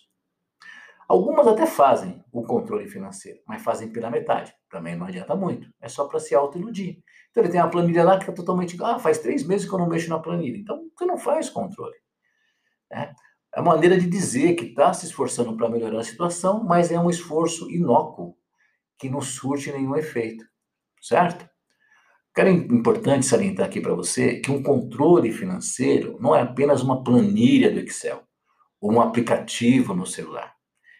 Algumas 1.09 1.45
até 1.47 1.65
fazem 1.65 2.23
o 2.31 2.43
controle 2.43 2.87
financeiro, 2.87 3.39
mas 3.47 3.61
fazem 3.61 3.91
pela 3.91 4.09
metade. 4.09 4.53
Também 4.69 4.95
não 4.95 5.05
adianta 5.05 5.35
muito. 5.35 5.67
É 5.81 5.89
só 5.89 6.07
para 6.07 6.19
se 6.19 6.33
autoiludir. 6.33 7.03
Então 7.29 7.43
ele 7.43 7.51
tem 7.51 7.59
uma 7.59 7.69
planilha 7.69 8.03
lá 8.03 8.17
que 8.17 8.29
é 8.29 8.33
totalmente. 8.33 8.77
Ah, 8.81 8.97
faz 8.97 9.19
três 9.19 9.45
meses 9.45 9.67
que 9.67 9.75
eu 9.75 9.79
não 9.79 9.87
mexo 9.89 10.09
na 10.09 10.19
planilha. 10.19 10.57
Então 10.57 10.89
você 10.97 11.05
não 11.05 11.17
faz 11.17 11.49
controle. 11.49 11.95
Né? 12.89 13.13
É 13.55 13.61
uma 13.61 13.73
maneira 13.73 13.99
de 13.99 14.07
dizer 14.07 14.55
que 14.55 14.65
está 14.65 14.91
se 14.93 15.05
esforçando 15.05 15.55
para 15.55 15.69
melhorar 15.69 15.99
a 15.99 16.03
situação, 16.03 16.63
mas 16.63 16.91
é 16.91 16.99
um 16.99 17.09
esforço 17.09 17.69
inócuo, 17.69 18.35
que 18.97 19.09
não 19.09 19.21
surte 19.21 19.71
nenhum 19.71 19.95
efeito. 19.95 20.43
Certo? 21.01 21.47
Quero 22.33 22.49
importante 22.49 23.27
salientar 23.27 23.67
aqui 23.67 23.79
para 23.79 23.93
você 23.93 24.39
que 24.39 24.49
um 24.49 24.63
controle 24.63 25.31
financeiro 25.31 26.17
não 26.19 26.35
é 26.35 26.41
apenas 26.41 26.81
uma 26.81 27.03
planilha 27.03 27.69
do 27.69 27.79
Excel 27.79 28.23
ou 28.81 28.93
um 28.93 29.01
aplicativo 29.01 29.93
no 29.93 30.07
celular. 30.07 30.55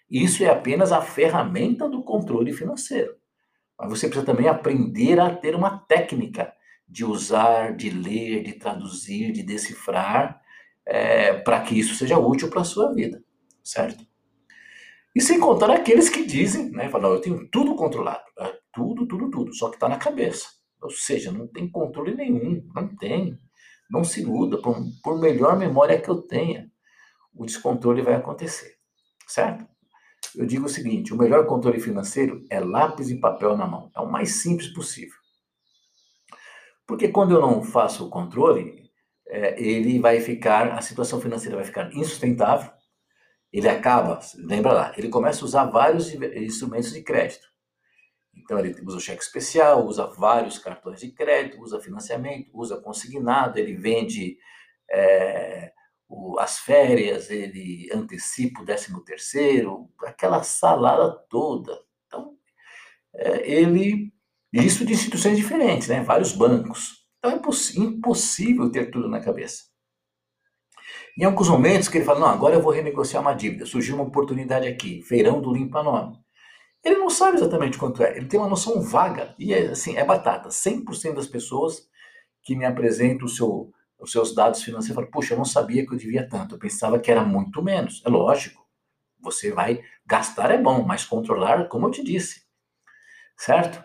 Isso 0.08 0.44
é 0.44 0.50
apenas 0.50 0.92
a 0.92 1.02
ferramenta 1.02 1.90
do 1.90 2.04
controle 2.04 2.54
financeiro. 2.54 3.16
Mas 3.80 3.90
você 3.90 4.08
precisa 4.08 4.26
também 4.26 4.48
aprender 4.48 5.20
a 5.20 5.36
ter 5.36 5.56
uma 5.56 5.80
técnica 5.80 6.54
de 6.88 7.04
usar, 7.04 7.76
de 7.76 7.90
ler, 7.90 8.44
de 8.44 8.54
traduzir, 8.54 9.32
de 9.32 9.42
decifrar, 9.42 10.40
é, 10.86 11.34
para 11.34 11.62
que 11.62 11.78
isso 11.78 11.96
seja 11.96 12.18
útil 12.18 12.50
para 12.50 12.62
a 12.62 12.66
sua 12.66 12.94
vida, 12.94 13.24
certo? 13.64 14.06
E 15.16 15.22
sem 15.22 15.40
contar 15.40 15.70
aqueles 15.70 16.10
que 16.10 16.26
dizem, 16.26 16.72
né, 16.72 16.90
falam, 16.90 17.14
eu 17.14 17.22
tenho 17.22 17.48
tudo 17.50 17.76
controlado, 17.76 18.24
é, 18.40 18.54
tudo, 18.74 19.08
tudo, 19.08 19.30
tudo, 19.30 19.54
só 19.54 19.70
que 19.70 19.76
está 19.76 19.88
na 19.88 19.98
cabeça. 19.98 20.48
Ou 20.82 20.90
seja, 20.90 21.32
não 21.32 21.48
tem 21.48 21.70
controle 21.70 22.14
nenhum, 22.14 22.68
não 22.76 22.96
tem. 22.96 23.38
Não 23.90 24.04
se 24.04 24.22
iluda, 24.22 24.60
por, 24.62 24.76
por 25.04 25.20
melhor 25.20 25.58
memória 25.58 26.02
que 26.02 26.10
eu 26.10 26.22
tenha, 26.22 26.70
o 27.34 27.46
descontrole 27.46 28.02
vai 28.02 28.16
acontecer, 28.16 28.76
certo? 29.28 29.66
Eu 30.36 30.46
digo 30.46 30.66
o 30.66 30.70
seguinte: 30.70 31.14
o 31.14 31.18
melhor 31.18 31.46
controle 31.46 31.80
financeiro 31.80 32.44
é 32.50 32.60
lápis 32.60 33.10
e 33.10 33.20
papel 33.20 33.56
na 33.56 33.68
mão. 33.68 33.92
É 33.96 34.00
o 34.00 34.12
mais 34.12 34.36
simples 34.36 34.70
possível. 34.70 35.18
Porque 36.88 37.08
quando 37.08 37.34
eu 37.34 37.42
não 37.42 37.62
faço 37.62 38.06
o 38.06 38.10
controle, 38.10 38.83
é, 39.34 39.60
ele 39.60 40.00
vai 40.00 40.20
ficar, 40.20 40.74
a 40.74 40.82
situação 40.82 41.20
financeira 41.20 41.56
vai 41.56 41.66
ficar 41.66 41.92
insustentável. 41.92 42.72
Ele 43.52 43.68
acaba, 43.68 44.20
lembra 44.36 44.74
lá, 44.74 44.94
ele 44.96 45.10
começa 45.10 45.42
a 45.42 45.46
usar 45.46 45.66
vários 45.66 46.14
instrumentos 46.14 46.94
de 46.94 47.02
crédito. 47.02 47.48
Então 48.36 48.60
ele 48.60 48.76
usa 48.86 48.98
o 48.98 49.02
cheque 49.02 49.24
especial, 49.24 49.88
usa 49.88 50.06
vários 50.06 50.60
cartões 50.60 51.00
de 51.00 51.12
crédito, 51.12 51.60
usa 51.60 51.80
financiamento, 51.80 52.52
usa 52.54 52.80
consignado, 52.80 53.58
ele 53.58 53.76
vende 53.76 54.38
é, 54.92 55.72
o, 56.08 56.38
as 56.40 56.60
férias, 56.60 57.32
ele 57.32 57.90
antecipa 57.92 58.62
o 58.62 58.66
décimo 58.66 59.04
terceiro, 59.04 59.90
aquela 60.04 60.44
salada 60.44 61.12
toda. 61.28 61.80
Então, 62.06 62.38
é, 63.16 63.52
ele, 63.52 64.14
isso 64.54 64.86
de 64.86 64.94
instituições 64.94 65.38
diferentes, 65.38 65.88
né? 65.88 66.02
vários 66.02 66.34
bancos. 66.34 67.03
Então 67.24 67.32
é 67.32 67.80
impossível 67.80 68.70
ter 68.70 68.92
tudo 68.92 69.08
na 69.08 69.22
cabeça. 69.22 69.64
Em 71.18 71.24
alguns 71.24 71.48
momentos 71.48 71.88
que 71.88 71.98
ele 71.98 72.06
fala, 72.06 72.20
não, 72.20 72.28
agora 72.28 72.56
eu 72.56 72.62
vou 72.62 72.72
renegociar 72.74 73.22
uma 73.22 73.34
dívida, 73.34 73.66
surgiu 73.66 73.96
uma 73.96 74.04
oportunidade 74.04 74.68
aqui, 74.68 75.02
feirão 75.04 75.42
do 75.42 75.54
limpa 75.54 75.82
nome. 75.82 76.18
Ele 76.84 76.98
não 76.98 77.10
sabe 77.10 77.38
exatamente 77.38 77.78
quanto 77.78 78.04
é, 78.04 78.18
ele 78.18 78.26
tem 78.28 78.40
uma 78.40 78.50
noção 78.50 78.82
vaga, 78.82 79.34
e 79.40 79.54
é 79.54 79.68
assim, 79.68 79.96
é 79.96 80.04
batata. 80.04 80.50
100% 80.50 81.16
das 81.16 81.28
pessoas 81.28 81.88
que 82.42 82.56
me 82.56 82.66
apresentam 82.66 83.28
seu 83.28 83.72
os 83.98 84.12
seus 84.12 84.36
dados 84.36 84.62
financeiros, 84.62 84.96
fala, 84.96 85.10
puxa, 85.10 85.34
eu 85.34 85.38
não 85.38 85.46
sabia 85.46 85.86
que 85.86 85.94
eu 85.94 85.98
devia 85.98 86.28
tanto, 86.28 86.56
eu 86.56 86.60
pensava 86.60 87.00
que 87.00 87.10
era 87.10 87.24
muito 87.24 87.64
menos. 87.64 88.02
É 88.06 88.10
lógico, 88.10 88.68
você 89.22 89.50
vai 89.50 89.82
gastar 90.06 90.52
é 90.52 90.58
bom, 90.58 90.84
mas 90.84 91.06
controlar, 91.06 91.70
como 91.70 91.88
eu 91.88 91.92
te 91.92 92.04
disse, 92.04 92.44
certo? 93.38 93.84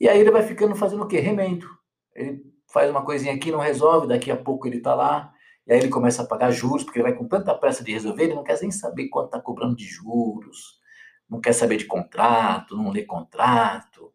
E 0.00 0.08
aí 0.08 0.20
ele 0.20 0.32
vai 0.32 0.42
ficando 0.42 0.74
fazendo 0.74 1.04
o 1.04 1.06
quê? 1.06 1.20
Remendo. 1.20 1.68
Ele 2.14 2.51
faz 2.72 2.90
uma 2.90 3.04
coisinha 3.04 3.34
aqui, 3.34 3.52
não 3.52 3.60
resolve, 3.60 4.08
daqui 4.08 4.30
a 4.30 4.36
pouco 4.36 4.66
ele 4.66 4.78
está 4.78 4.94
lá, 4.94 5.32
e 5.66 5.72
aí 5.72 5.78
ele 5.78 5.88
começa 5.88 6.22
a 6.22 6.26
pagar 6.26 6.50
juros, 6.50 6.82
porque 6.82 6.98
ele 6.98 7.08
vai 7.08 7.14
com 7.14 7.28
tanta 7.28 7.54
pressa 7.54 7.84
de 7.84 7.92
resolver, 7.92 8.24
ele 8.24 8.34
não 8.34 8.42
quer 8.42 8.58
nem 8.60 8.70
saber 8.70 9.08
quanto 9.08 9.26
está 9.26 9.40
cobrando 9.40 9.76
de 9.76 9.84
juros, 9.84 10.80
não 11.28 11.40
quer 11.40 11.52
saber 11.52 11.76
de 11.76 11.84
contrato, 11.84 12.76
não 12.76 12.90
lê 12.90 13.04
contrato. 13.04 14.12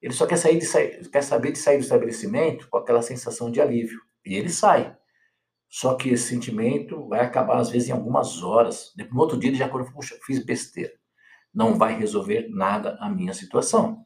Ele 0.00 0.12
só 0.12 0.26
quer, 0.26 0.36
sair 0.36 0.58
de 0.58 1.08
quer 1.08 1.22
saber 1.22 1.52
de 1.52 1.58
sair 1.58 1.78
do 1.78 1.82
estabelecimento 1.82 2.68
com 2.68 2.76
aquela 2.76 3.02
sensação 3.02 3.50
de 3.50 3.60
alívio. 3.60 4.00
E 4.24 4.34
ele 4.34 4.48
sai. 4.48 4.96
Só 5.68 5.94
que 5.94 6.10
esse 6.10 6.28
sentimento 6.28 7.08
vai 7.08 7.20
acabar, 7.20 7.58
às 7.58 7.70
vezes, 7.70 7.88
em 7.88 7.92
algumas 7.92 8.42
horas. 8.42 8.92
No 9.10 9.20
outro 9.20 9.38
dia 9.38 9.50
ele 9.50 9.58
já 9.58 9.66
acorda 9.66 9.90
puxa, 9.90 10.16
fiz 10.24 10.44
besteira. 10.44 10.92
Não 11.54 11.78
vai 11.78 11.96
resolver 11.96 12.48
nada 12.50 12.96
a 13.00 13.08
minha 13.08 13.32
situação. 13.32 14.04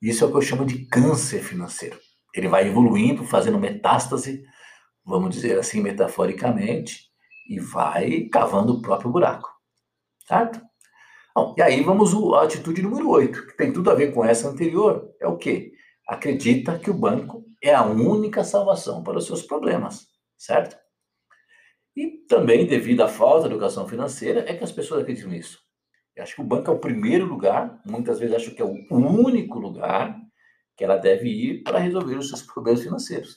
Isso 0.00 0.24
é 0.24 0.26
o 0.26 0.30
que 0.30 0.36
eu 0.36 0.42
chamo 0.42 0.64
de 0.64 0.86
câncer 0.86 1.42
financeiro. 1.42 1.98
Ele 2.34 2.48
vai 2.48 2.66
evoluindo, 2.66 3.24
fazendo 3.24 3.58
metástase, 3.58 4.44
vamos 5.04 5.34
dizer 5.34 5.58
assim, 5.58 5.80
metaforicamente, 5.80 7.10
e 7.48 7.58
vai 7.58 8.28
cavando 8.32 8.74
o 8.74 8.82
próprio 8.82 9.10
buraco. 9.10 9.50
Certo? 10.26 10.60
Bom, 11.34 11.54
e 11.56 11.62
aí 11.62 11.82
vamos 11.82 12.14
à 12.34 12.42
atitude 12.42 12.82
número 12.82 13.08
8, 13.08 13.46
que 13.46 13.56
tem 13.56 13.72
tudo 13.72 13.90
a 13.90 13.94
ver 13.94 14.12
com 14.12 14.24
essa 14.24 14.48
anterior. 14.48 15.10
É 15.20 15.26
o 15.26 15.36
quê? 15.36 15.72
Acredita 16.06 16.78
que 16.78 16.90
o 16.90 16.94
banco 16.94 17.44
é 17.62 17.74
a 17.74 17.84
única 17.84 18.44
salvação 18.44 19.02
para 19.02 19.18
os 19.18 19.26
seus 19.26 19.42
problemas, 19.42 20.06
certo? 20.36 20.76
E 21.96 22.24
também, 22.26 22.66
devido 22.66 23.02
à 23.02 23.08
falta 23.08 23.48
de 23.48 23.54
educação 23.54 23.86
financeira, 23.86 24.44
é 24.46 24.54
que 24.54 24.64
as 24.64 24.72
pessoas 24.72 25.02
acreditam 25.02 25.30
nisso. 25.30 25.58
Eu 26.14 26.22
acho 26.22 26.34
que 26.34 26.40
o 26.42 26.44
banco 26.44 26.70
é 26.70 26.74
o 26.74 26.78
primeiro 26.78 27.24
lugar, 27.24 27.80
muitas 27.86 28.18
vezes 28.18 28.36
acho 28.36 28.54
que 28.54 28.60
é 28.60 28.64
o 28.64 28.76
único 28.90 29.58
lugar 29.58 30.18
que 30.76 30.84
ela 30.84 30.96
deve 30.96 31.28
ir 31.28 31.62
para 31.62 31.78
resolver 31.78 32.16
os 32.16 32.28
seus 32.28 32.42
problemas 32.42 32.82
financeiros. 32.82 33.36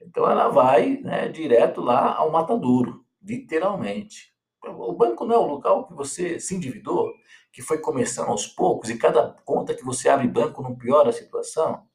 Então 0.00 0.28
ela 0.30 0.48
vai 0.48 0.98
né, 1.02 1.28
direto 1.28 1.80
lá 1.80 2.16
ao 2.16 2.30
matadouro, 2.30 3.04
literalmente. 3.22 4.32
O 4.64 4.92
banco 4.92 5.24
não 5.24 5.34
é 5.34 5.38
o 5.38 5.46
local 5.46 5.86
que 5.86 5.94
você 5.94 6.40
se 6.40 6.54
endividou, 6.54 7.12
que 7.52 7.62
foi 7.62 7.78
começando 7.78 8.28
aos 8.28 8.46
poucos, 8.46 8.90
e 8.90 8.98
cada 8.98 9.36
conta 9.44 9.74
que 9.74 9.84
você 9.84 10.08
abre 10.08 10.26
banco 10.26 10.62
não 10.62 10.76
piora 10.76 11.10
a 11.10 11.12
situação. 11.12 11.86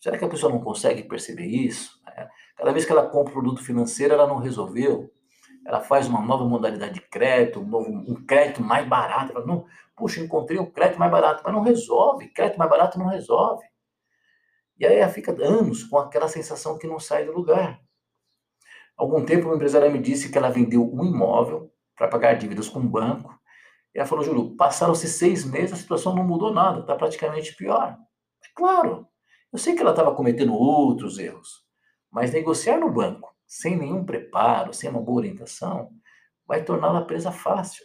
Será 0.00 0.18
que 0.18 0.24
a 0.24 0.28
pessoa 0.28 0.52
não 0.52 0.60
consegue 0.60 1.02
perceber 1.04 1.46
isso? 1.46 2.00
É, 2.16 2.28
cada 2.56 2.72
vez 2.72 2.84
que 2.84 2.92
ela 2.92 3.08
compra 3.08 3.30
um 3.30 3.34
produto 3.34 3.64
financeiro, 3.64 4.14
ela 4.14 4.26
não 4.26 4.38
resolveu. 4.38 5.10
Ela 5.66 5.80
faz 5.80 6.06
uma 6.06 6.20
nova 6.20 6.44
modalidade 6.44 6.94
de 6.94 7.00
crédito, 7.00 7.60
um, 7.60 7.66
novo, 7.66 7.90
um 7.90 8.24
crédito 8.24 8.62
mais 8.62 8.86
barato. 8.86 9.32
Ela 9.32 9.44
não, 9.44 9.66
puxa, 9.96 10.20
encontrei 10.20 10.58
um 10.60 10.70
crédito 10.70 10.98
mais 10.98 11.10
barato, 11.10 11.42
mas 11.44 11.52
não 11.52 11.62
resolve. 11.62 12.28
Crédito 12.28 12.58
mais 12.58 12.70
barato 12.70 12.98
não 12.98 13.06
resolve. 13.06 13.64
E 14.78 14.86
aí 14.86 14.96
ela 14.96 15.12
fica 15.12 15.32
anos 15.42 15.84
com 15.84 15.98
aquela 15.98 16.28
sensação 16.28 16.78
que 16.78 16.86
não 16.86 16.98
sai 16.98 17.24
do 17.24 17.32
lugar. 17.32 17.80
Algum 18.96 19.24
tempo, 19.24 19.46
uma 19.46 19.56
empresária 19.56 19.90
me 19.90 19.98
disse 19.98 20.30
que 20.30 20.38
ela 20.38 20.50
vendeu 20.50 20.82
um 20.82 21.04
imóvel 21.04 21.72
para 21.94 22.08
pagar 22.08 22.34
dívidas 22.34 22.68
com 22.68 22.80
o 22.80 22.88
banco. 22.88 23.34
E 23.94 23.98
ela 23.98 24.06
falou, 24.06 24.24
Júlio, 24.24 24.56
passaram-se 24.56 25.08
seis 25.08 25.44
meses, 25.44 25.72
a 25.72 25.76
situação 25.76 26.14
não 26.14 26.24
mudou 26.24 26.52
nada, 26.52 26.80
está 26.80 26.94
praticamente 26.94 27.54
pior. 27.56 27.96
É 28.44 28.48
claro, 28.54 29.06
eu 29.52 29.58
sei 29.58 29.74
que 29.74 29.80
ela 29.80 29.90
estava 29.90 30.14
cometendo 30.14 30.54
outros 30.54 31.18
erros, 31.18 31.64
mas 32.10 32.32
negociar 32.32 32.78
no 32.78 32.90
banco, 32.90 33.34
sem 33.46 33.76
nenhum 33.76 34.04
preparo, 34.04 34.72
sem 34.74 34.90
uma 34.90 35.00
boa 35.00 35.18
orientação, 35.18 35.90
vai 36.46 36.62
torná-la 36.62 37.02
presa 37.02 37.32
fácil. 37.32 37.84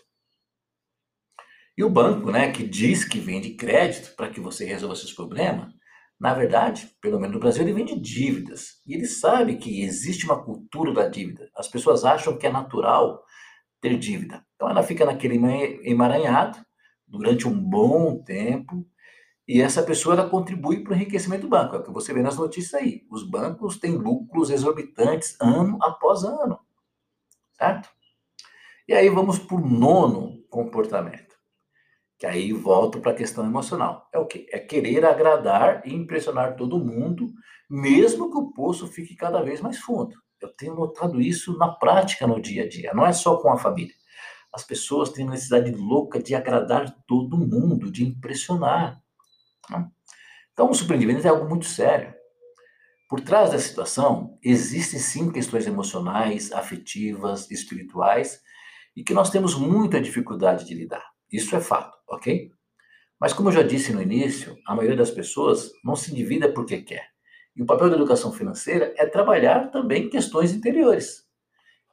E 1.77 1.83
o 1.83 1.89
banco, 1.89 2.29
né, 2.29 2.51
que 2.51 2.67
diz 2.67 3.05
que 3.05 3.19
vende 3.19 3.55
crédito 3.55 4.15
para 4.15 4.29
que 4.29 4.39
você 4.39 4.65
resolva 4.65 4.95
seus 4.95 5.13
problemas, 5.13 5.73
na 6.21 6.35
verdade, 6.35 6.95
pelo 7.01 7.19
menos 7.19 7.33
no 7.33 7.39
Brasil, 7.39 7.63
ele 7.63 7.73
vende 7.73 7.99
dívidas. 7.99 8.79
E 8.85 8.93
ele 8.93 9.07
sabe 9.07 9.57
que 9.57 9.81
existe 9.81 10.23
uma 10.23 10.39
cultura 10.39 10.93
da 10.93 11.07
dívida. 11.07 11.49
As 11.55 11.67
pessoas 11.67 12.05
acham 12.05 12.37
que 12.37 12.45
é 12.45 12.51
natural 12.51 13.23
ter 13.81 13.97
dívida. 13.97 14.45
Então 14.53 14.69
ela 14.69 14.83
fica 14.83 15.03
naquele 15.03 15.39
emaranhado 15.83 16.59
durante 17.07 17.47
um 17.47 17.59
bom 17.59 18.21
tempo, 18.23 18.85
e 19.47 19.61
essa 19.63 19.81
pessoa 19.81 20.13
ela 20.13 20.29
contribui 20.29 20.83
para 20.83 20.93
o 20.93 20.95
enriquecimento 20.95 21.41
do 21.41 21.49
banco. 21.49 21.75
É 21.75 21.79
o 21.79 21.83
que 21.83 21.91
você 21.91 22.13
vê 22.13 22.21
nas 22.21 22.37
notícias 22.37 22.79
aí. 22.79 23.01
Os 23.09 23.27
bancos 23.27 23.79
têm 23.79 23.97
lucros 23.97 24.51
exorbitantes 24.51 25.35
ano 25.41 25.79
após 25.81 26.23
ano. 26.23 26.59
Certo? 27.53 27.89
E 28.87 28.93
aí 28.93 29.09
vamos 29.09 29.39
para 29.39 29.57
o 29.57 29.67
nono 29.67 30.43
comportamento, 30.51 31.30
que 32.21 32.27
aí 32.27 32.53
volto 32.53 32.99
para 32.99 33.13
a 33.13 33.15
questão 33.15 33.43
emocional. 33.43 34.07
É 34.13 34.19
o 34.19 34.27
quê? 34.27 34.45
É 34.51 34.59
querer 34.59 35.03
agradar 35.03 35.81
e 35.83 35.91
impressionar 35.91 36.55
todo 36.55 36.77
mundo, 36.77 37.33
mesmo 37.67 38.29
que 38.29 38.37
o 38.37 38.53
poço 38.53 38.85
fique 38.85 39.15
cada 39.15 39.41
vez 39.41 39.59
mais 39.59 39.79
fundo. 39.79 40.15
Eu 40.39 40.49
tenho 40.49 40.75
notado 40.75 41.19
isso 41.19 41.57
na 41.57 41.69
prática 41.69 42.27
no 42.27 42.39
dia 42.39 42.65
a 42.65 42.69
dia, 42.69 42.93
não 42.93 43.07
é 43.07 43.11
só 43.11 43.37
com 43.37 43.51
a 43.51 43.57
família. 43.57 43.95
As 44.53 44.63
pessoas 44.63 45.09
têm 45.09 45.25
uma 45.25 45.31
necessidade 45.31 45.71
louca 45.71 46.21
de 46.21 46.35
agradar 46.35 46.95
todo 47.07 47.39
mundo, 47.39 47.91
de 47.91 48.03
impressionar. 48.03 49.01
Né? 49.67 49.89
Então, 50.53 50.69
o 50.69 50.75
surpreendimento 50.75 51.25
é 51.25 51.29
algo 51.31 51.49
muito 51.49 51.65
sério. 51.65 52.13
Por 53.09 53.21
trás 53.21 53.49
da 53.49 53.57
situação, 53.57 54.37
existem 54.43 54.99
sim 54.99 55.31
questões 55.31 55.65
emocionais, 55.65 56.51
afetivas, 56.51 57.49
espirituais, 57.49 58.39
e 58.95 59.03
que 59.03 59.11
nós 59.11 59.31
temos 59.31 59.55
muita 59.55 59.99
dificuldade 59.99 60.65
de 60.65 60.75
lidar. 60.75 61.09
Isso 61.31 61.55
é 61.55 61.61
fato, 61.61 61.97
ok? 62.11 62.51
Mas, 63.19 63.33
como 63.33 63.49
eu 63.49 63.53
já 63.53 63.63
disse 63.63 63.93
no 63.93 64.01
início, 64.01 64.57
a 64.65 64.75
maioria 64.75 64.97
das 64.97 65.11
pessoas 65.11 65.71
não 65.83 65.95
se 65.95 66.11
endivida 66.11 66.51
porque 66.51 66.81
quer. 66.81 67.09
E 67.55 67.61
o 67.61 67.65
papel 67.65 67.89
da 67.89 67.95
educação 67.95 68.31
financeira 68.31 68.93
é 68.97 69.05
trabalhar 69.05 69.69
também 69.71 70.09
questões 70.09 70.53
interiores. 70.53 71.27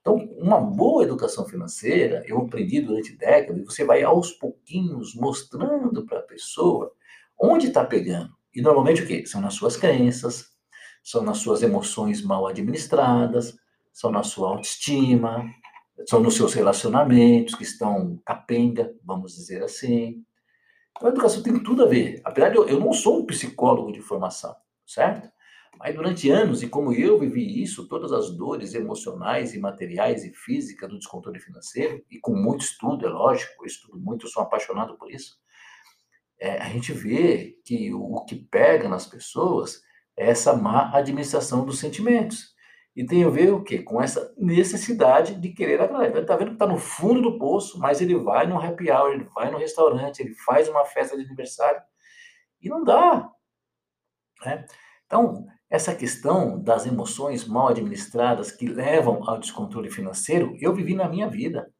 Então, 0.01 0.17
uma 0.39 0.59
boa 0.61 1.03
educação 1.03 1.45
financeira, 1.45 2.23
eu 2.27 2.39
aprendi 2.39 2.81
durante 2.81 3.17
décadas, 3.17 3.63
você 3.65 3.85
vai 3.85 4.03
aos 4.03 4.33
pouquinhos 4.33 5.15
mostrando 5.15 6.07
para 6.07 6.21
a 6.21 6.23
pessoa 6.23 6.93
onde 7.39 7.67
está 7.67 7.85
pegando. 7.85 8.33
E 8.55 8.63
normalmente 8.63 9.03
o 9.03 9.07
quê? 9.07 9.27
São 9.27 9.41
nas 9.41 9.55
suas 9.55 9.77
crenças, 9.77 10.47
são 11.05 11.23
nas 11.23 11.39
suas 11.39 11.63
emoções 11.63 12.23
mal 12.23 12.47
administradas, 12.47 13.55
são 13.93 14.11
na 14.11 14.23
sua 14.23 14.49
autoestima, 14.51 15.45
são 16.07 16.21
nos 16.21 16.37
seus 16.37 16.55
relacionamentos 16.55 17.55
que 17.55 17.63
estão 17.63 18.21
capenga, 18.25 18.95
vamos 19.05 19.35
dizer 19.35 19.63
assim. 19.63 20.25
Então, 20.97 21.09
a 21.09 21.13
educação 21.13 21.43
tem 21.43 21.59
tudo 21.63 21.85
a 21.85 21.87
ver. 21.87 22.21
Apesar 22.25 22.51
de 22.51 22.57
eu, 22.57 22.69
eu 22.69 22.81
não 22.81 22.93
sou 22.93 23.21
um 23.21 23.27
psicólogo 23.27 23.93
de 23.93 24.01
formação, 24.01 24.55
certo? 24.87 25.31
Mas 25.79 25.95
durante 25.95 26.29
anos, 26.29 26.63
e 26.63 26.69
como 26.69 26.93
eu 26.93 27.19
vivi 27.19 27.63
isso, 27.63 27.87
todas 27.87 28.13
as 28.13 28.31
dores 28.31 28.75
emocionais 28.75 29.55
e 29.55 29.61
materiais 29.61 30.25
e 30.25 30.33
físicas 30.33 30.89
do 30.89 30.99
descontrole 30.99 31.39
financeiro, 31.39 32.05
e 32.11 32.19
com 32.19 32.35
muito 32.35 32.63
estudo, 32.63 33.07
é 33.07 33.09
lógico, 33.09 33.63
eu 33.63 33.67
estudo 33.67 33.99
muito, 33.99 34.27
eu 34.27 34.31
sou 34.31 34.43
apaixonado 34.43 34.97
por 34.97 35.11
isso, 35.11 35.39
é, 36.41 36.59
a 36.59 36.69
gente 36.69 36.93
vê 36.93 37.59
que 37.65 37.93
o, 37.93 38.15
o 38.15 38.25
que 38.25 38.35
pega 38.35 38.89
nas 38.89 39.07
pessoas 39.07 39.83
é 40.17 40.31
essa 40.31 40.53
má 40.53 40.91
administração 40.93 41.65
dos 41.65 41.79
sentimentos. 41.79 42.57
E 42.99 43.07
tem 43.07 43.23
a 43.23 43.29
ver 43.29 43.53
o 43.55 43.63
quê? 43.63 43.81
Com 43.81 44.03
essa 44.03 44.35
necessidade 44.37 45.37
de 45.37 45.51
querer 45.51 45.81
agradar. 45.81 46.11
Ele 46.11 46.19
está 46.19 46.35
vendo 46.35 46.49
que 46.49 46.55
está 46.55 46.67
no 46.67 46.77
fundo 46.77 47.23
do 47.23 47.39
poço, 47.39 47.79
mas 47.79 48.01
ele 48.01 48.17
vai 48.17 48.45
no 48.45 48.61
happy 48.61 48.91
hour, 48.91 49.13
ele 49.13 49.29
vai 49.33 49.53
no 49.53 49.57
restaurante, 49.57 50.19
ele 50.19 50.35
faz 50.35 50.69
uma 50.69 50.85
festa 50.85 51.17
de 51.17 51.23
aniversário 51.23 51.81
e 52.61 52.69
não 52.69 52.83
dá. 52.83 53.31
Né? 54.45 54.67
Então, 55.07 55.47
essa 55.71 55.95
questão 55.95 56.61
das 56.61 56.87
emoções 56.87 57.47
mal 57.47 57.69
administradas 57.69 58.51
que 58.51 58.67
levam 58.67 59.23
ao 59.31 59.39
descontrole 59.39 59.93
financeiro, 59.93 60.57
eu 60.61 60.75
vivi 60.75 60.97
na 60.97 61.09
minha 61.09 61.29
vida, 61.29 61.73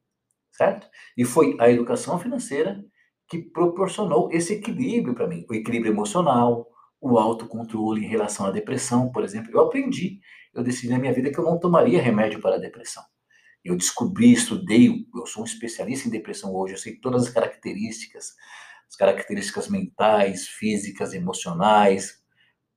certo? 0.53 0.87
E 1.17 1.25
foi 1.25 1.53
a 1.59 1.69
educação 1.69 2.17
financeira 2.17 2.81
que 3.27 3.39
proporcionou 3.39 4.31
esse 4.31 4.53
equilíbrio 4.53 5.13
para 5.13 5.27
mim, 5.27 5.45
o 5.49 5.53
equilíbrio 5.53 5.91
emocional, 5.91 6.65
o 7.01 7.17
autocontrole 7.19 8.05
em 8.05 8.07
relação 8.07 8.45
à 8.45 8.51
depressão, 8.51 9.11
por 9.11 9.21
exemplo. 9.21 9.51
Eu 9.51 9.59
aprendi, 9.59 10.21
eu 10.59 10.63
decidi 10.63 10.89
na 10.89 10.99
minha 10.99 11.13
vida 11.13 11.31
que 11.31 11.39
eu 11.39 11.43
não 11.43 11.59
tomaria 11.59 12.01
remédio 12.01 12.41
para 12.41 12.55
a 12.55 12.59
depressão. 12.59 13.03
Eu 13.63 13.75
descobri, 13.75 14.31
estudei, 14.31 15.05
eu 15.15 15.25
sou 15.25 15.43
um 15.43 15.45
especialista 15.45 16.07
em 16.07 16.11
depressão 16.11 16.53
hoje, 16.53 16.73
eu 16.73 16.77
sei 16.77 16.95
todas 16.95 17.23
as 17.23 17.29
características, 17.29 18.35
as 18.87 18.95
características 18.95 19.67
mentais, 19.67 20.47
físicas, 20.47 21.13
emocionais, 21.13 22.21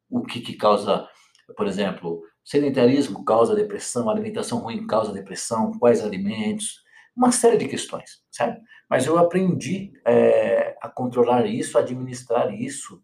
o 0.09 0.23
que, 0.23 0.41
que 0.41 0.55
causa, 0.55 1.09
por 1.57 1.67
exemplo, 1.67 2.23
sedentarismo 2.45 3.25
causa 3.25 3.55
depressão, 3.55 4.11
alimentação 4.11 4.59
ruim 4.59 4.87
causa 4.87 5.13
depressão, 5.13 5.73
quais 5.79 6.05
alimentos, 6.05 6.83
uma 7.17 7.33
série 7.33 7.57
de 7.57 7.69
questões, 7.69 8.23
certo? 8.31 8.61
Mas 8.89 9.07
eu 9.07 9.19
aprendi 9.19 9.93
é, 10.07 10.77
a 10.83 10.89
controlar 10.89 11.47
isso, 11.47 11.79
a 11.79 11.81
administrar 11.81 12.53
isso, 12.53 13.03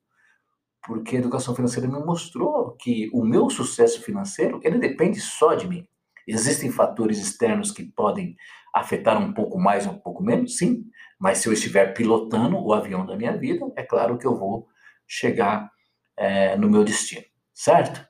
porque 0.88 1.16
a 1.16 1.18
educação 1.18 1.54
financeira 1.54 1.86
me 1.86 2.02
mostrou 2.02 2.70
que 2.80 3.10
o 3.12 3.22
meu 3.22 3.50
sucesso 3.50 4.00
financeiro, 4.00 4.58
ele 4.64 4.78
depende 4.78 5.20
só 5.20 5.54
de 5.54 5.68
mim. 5.68 5.86
Existem 6.26 6.72
fatores 6.72 7.18
externos 7.18 7.70
que 7.70 7.84
podem 7.84 8.34
afetar 8.74 9.20
um 9.22 9.34
pouco 9.34 9.58
mais, 9.58 9.86
um 9.86 9.98
pouco 9.98 10.22
menos, 10.22 10.56
sim, 10.56 10.86
mas 11.20 11.38
se 11.38 11.48
eu 11.48 11.52
estiver 11.52 11.92
pilotando 11.92 12.56
o 12.56 12.72
avião 12.72 13.04
da 13.04 13.16
minha 13.16 13.36
vida, 13.36 13.70
é 13.76 13.82
claro 13.82 14.16
que 14.16 14.26
eu 14.26 14.34
vou 14.34 14.66
chegar 15.06 15.70
é, 16.16 16.56
no 16.56 16.70
meu 16.70 16.82
destino, 16.82 17.24
certo? 17.52 18.02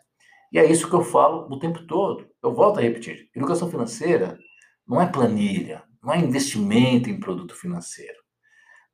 E 0.53 0.59
é 0.59 0.65
isso 0.65 0.89
que 0.89 0.95
eu 0.95 1.03
falo 1.03 1.53
o 1.53 1.59
tempo 1.59 1.85
todo. 1.85 2.29
Eu 2.41 2.55
volto 2.55 2.79
a 2.79 2.83
repetir: 2.83 3.29
educação 3.35 3.69
financeira 3.69 4.39
não 4.87 5.03
é 5.03 5.07
planilha, 5.07 5.83
não 6.01 6.15
é 6.15 6.19
investimento 6.19 7.11
em 7.11 7.19
produto 7.19 7.57
financeiro, 7.57 8.19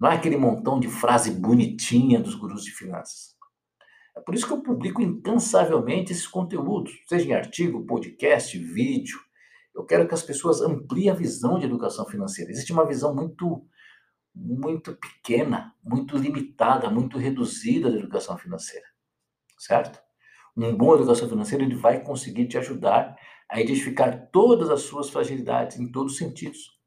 não 0.00 0.10
é 0.10 0.14
aquele 0.14 0.38
montão 0.38 0.80
de 0.80 0.88
frase 0.88 1.30
bonitinha 1.32 2.18
dos 2.18 2.34
gurus 2.34 2.64
de 2.64 2.70
finanças. 2.70 3.33
É 4.16 4.20
por 4.20 4.34
isso 4.34 4.46
que 4.46 4.52
eu 4.52 4.62
publico 4.62 5.02
incansavelmente 5.02 6.12
esses 6.12 6.26
conteúdos, 6.26 6.92
seja 7.08 7.28
em 7.28 7.32
artigo, 7.32 7.84
podcast, 7.84 8.56
vídeo. 8.58 9.18
Eu 9.74 9.84
quero 9.84 10.06
que 10.06 10.14
as 10.14 10.22
pessoas 10.22 10.60
ampliem 10.60 11.10
a 11.10 11.14
visão 11.14 11.58
de 11.58 11.66
educação 11.66 12.06
financeira. 12.06 12.50
Existe 12.50 12.72
uma 12.72 12.86
visão 12.86 13.14
muito 13.14 13.66
muito 14.36 14.96
pequena, 14.96 15.72
muito 15.80 16.16
limitada, 16.16 16.90
muito 16.90 17.18
reduzida 17.18 17.88
da 17.88 17.98
educação 17.98 18.36
financeira 18.36 18.94
certo? 19.58 20.00
Um 20.56 20.76
bom 20.76 20.94
educação 20.94 21.28
financeira 21.28 21.64
ele 21.64 21.74
vai 21.74 22.02
conseguir 22.02 22.46
te 22.46 22.58
ajudar 22.58 23.16
a 23.50 23.60
identificar 23.60 24.28
todas 24.30 24.70
as 24.70 24.82
suas 24.82 25.10
fragilidades 25.10 25.78
em 25.78 25.90
todos 25.90 26.12
os 26.12 26.18
sentidos. 26.18 26.78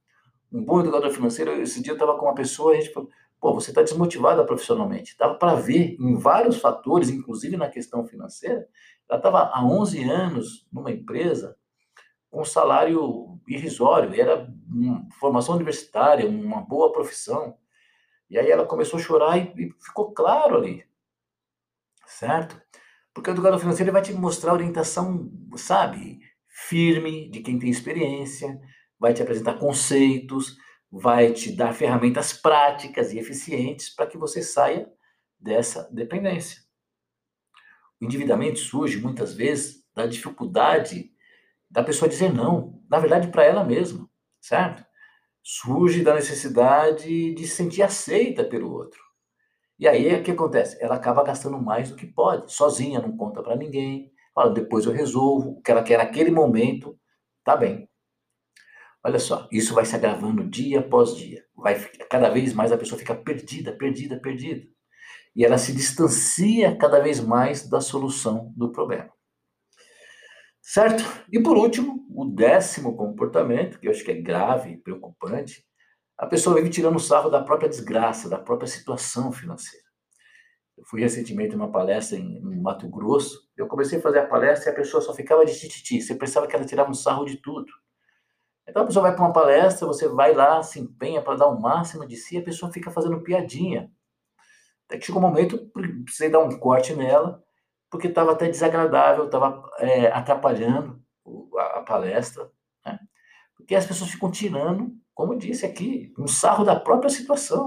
Um 0.51 0.63
bom 0.63 0.79
educador 0.79 1.11
financeiro, 1.11 1.51
esse 1.61 1.81
dia 1.81 1.91
eu 1.91 1.95
estava 1.95 2.17
com 2.17 2.25
uma 2.25 2.35
pessoa 2.35 2.73
a 2.73 2.75
gente 2.75 2.93
falou, 2.93 3.09
pô, 3.39 3.53
você 3.53 3.71
está 3.71 3.81
desmotivada 3.81 4.43
profissionalmente. 4.45 5.15
Dava 5.17 5.35
para 5.35 5.55
ver 5.55 5.95
em 5.99 6.15
vários 6.15 6.59
fatores, 6.59 7.09
inclusive 7.09 7.57
na 7.57 7.69
questão 7.69 8.05
financeira, 8.05 8.67
ela 9.09 9.19
estava 9.19 9.43
há 9.43 9.63
11 9.63 10.03
anos 10.03 10.67
numa 10.71 10.91
empresa 10.91 11.55
com 12.29 12.43
salário 12.43 13.39
irrisório, 13.47 14.13
era 14.19 14.47
formação 15.19 15.55
universitária, 15.55 16.29
uma 16.29 16.61
boa 16.61 16.91
profissão. 16.91 17.57
E 18.29 18.37
aí 18.37 18.51
ela 18.51 18.65
começou 18.65 18.99
a 18.99 19.01
chorar 19.01 19.37
e, 19.37 19.53
e 19.57 19.71
ficou 19.81 20.13
claro 20.13 20.57
ali, 20.57 20.83
certo? 22.05 22.61
Porque 23.13 23.29
o 23.29 23.33
educador 23.33 23.59
financeiro 23.59 23.91
vai 23.91 24.01
te 24.01 24.13
mostrar 24.13 24.53
orientação, 24.53 25.31
sabe, 25.55 26.19
firme, 26.47 27.29
de 27.29 27.39
quem 27.39 27.57
tem 27.57 27.69
experiência, 27.69 28.59
vai 28.99 29.13
te 29.13 29.21
apresentar 29.21 29.57
conceitos, 29.57 30.57
vai 30.91 31.33
te 31.33 31.51
dar 31.55 31.73
ferramentas 31.73 32.33
práticas 32.33 33.11
e 33.11 33.19
eficientes 33.19 33.89
para 33.89 34.07
que 34.07 34.17
você 34.17 34.41
saia 34.41 34.89
dessa 35.39 35.89
dependência. 35.91 36.61
O 37.99 38.05
endividamento 38.05 38.59
surge 38.59 38.99
muitas 38.99 39.33
vezes 39.33 39.83
da 39.93 40.05
dificuldade 40.05 41.11
da 41.69 41.83
pessoa 41.83 42.07
dizer 42.07 42.33
não, 42.33 42.81
na 42.89 42.99
verdade 42.99 43.27
para 43.27 43.43
ela 43.43 43.63
mesma, 43.63 44.09
certo? 44.39 44.85
Surge 45.43 46.03
da 46.03 46.13
necessidade 46.13 47.33
de 47.33 47.47
se 47.47 47.55
sentir 47.55 47.81
aceita 47.81 48.43
pelo 48.43 48.71
outro. 48.71 49.01
E 49.79 49.87
aí 49.87 50.13
o 50.15 50.23
que 50.23 50.31
acontece? 50.31 50.77
Ela 50.81 50.95
acaba 50.95 51.23
gastando 51.23 51.59
mais 51.59 51.89
do 51.89 51.95
que 51.95 52.07
pode, 52.07 52.51
sozinha, 52.51 52.99
não 52.99 53.15
conta 53.15 53.43
para 53.43 53.55
ninguém, 53.55 54.11
fala, 54.33 54.51
depois 54.51 54.85
eu 54.85 54.91
resolvo, 54.91 55.51
o 55.51 55.61
que 55.61 55.71
ela 55.71 55.83
quer 55.83 55.97
naquele 55.97 56.31
momento, 56.31 56.97
tá 57.43 57.55
bem. 57.55 57.89
Olha 59.07 59.19
só, 59.19 59.47
isso 59.49 59.73
vai 59.73 59.85
se 59.85 59.95
agravando 59.95 60.43
dia 60.43 60.81
após 60.81 61.15
dia. 61.15 61.41
Vai 61.55 61.79
cada 62.09 62.27
vez 62.27 62.51
mais 62.51 62.73
a 62.73 62.77
pessoa 62.77 62.99
fica 62.99 63.15
perdida, 63.15 63.71
perdida, 63.71 64.19
perdida. 64.19 64.67
E 65.33 65.45
ela 65.45 65.57
se 65.57 65.71
distancia 65.71 66.77
cada 66.77 66.99
vez 66.99 67.21
mais 67.21 67.69
da 67.69 67.79
solução 67.79 68.51
do 68.53 68.69
problema. 68.69 69.09
Certo? 70.61 71.05
E 71.31 71.41
por 71.41 71.55
último, 71.55 72.05
o 72.13 72.25
décimo 72.25 72.97
comportamento, 72.97 73.79
que 73.79 73.87
eu 73.87 73.91
acho 73.91 74.03
que 74.03 74.11
é 74.11 74.21
grave 74.21 74.71
e 74.71 74.77
preocupante, 74.77 75.63
a 76.17 76.27
pessoa 76.27 76.57
vive 76.57 76.69
tirando 76.69 76.99
sarro 76.99 77.29
da 77.29 77.41
própria 77.41 77.69
desgraça, 77.69 78.27
da 78.27 78.37
própria 78.37 78.67
situação 78.67 79.31
financeira. 79.31 79.85
Eu 80.77 80.83
fui 80.83 80.99
recentemente 80.99 81.55
numa 81.55 81.71
palestra 81.71 82.17
em, 82.17 82.39
em 82.39 82.61
Mato 82.61 82.89
Grosso, 82.89 83.39
eu 83.55 83.67
comecei 83.67 83.99
a 83.99 84.01
fazer 84.01 84.19
a 84.19 84.27
palestra 84.27 84.69
e 84.69 84.73
a 84.73 84.75
pessoa 84.75 84.99
só 84.99 85.13
ficava 85.13 85.45
de 85.45 85.57
tititi, 85.57 86.01
você 86.01 86.13
pensava 86.13 86.45
que 86.45 86.53
ela 86.53 86.65
tirava 86.65 86.91
um 86.91 86.93
sarro 86.93 87.23
de 87.23 87.37
tudo. 87.37 87.71
Então 88.67 88.83
a 88.83 88.85
pessoa 88.85 89.03
vai 89.03 89.15
para 89.15 89.23
uma 89.23 89.33
palestra, 89.33 89.87
você 89.87 90.07
vai 90.07 90.33
lá, 90.33 90.61
se 90.61 90.79
empenha 90.79 91.21
para 91.21 91.37
dar 91.37 91.47
o 91.47 91.59
máximo 91.59 92.05
de 92.05 92.15
si, 92.15 92.37
a 92.37 92.43
pessoa 92.43 92.71
fica 92.71 92.91
fazendo 92.91 93.21
piadinha. 93.21 93.91
Até 94.85 94.97
que 94.97 95.05
chegou 95.05 95.21
um 95.21 95.25
momento, 95.25 95.71
precisei 96.03 96.29
dar 96.29 96.39
um 96.39 96.57
corte 96.59 96.93
nela, 96.93 97.43
porque 97.89 98.07
estava 98.07 98.33
até 98.33 98.49
desagradável, 98.49 99.25
estava 99.25 99.69
é, 99.79 100.07
atrapalhando 100.07 101.01
a, 101.57 101.79
a 101.79 101.81
palestra, 101.81 102.51
né? 102.85 102.99
porque 103.55 103.75
as 103.75 103.85
pessoas 103.85 104.11
ficam 104.11 104.29
tirando 104.31 104.97
como 105.17 105.35
disse 105.35 105.65
aqui, 105.65 106.13
um 106.15 106.27
sarro 106.27 106.63
da 106.63 106.79
própria 106.79 107.09
situação. 107.09 107.65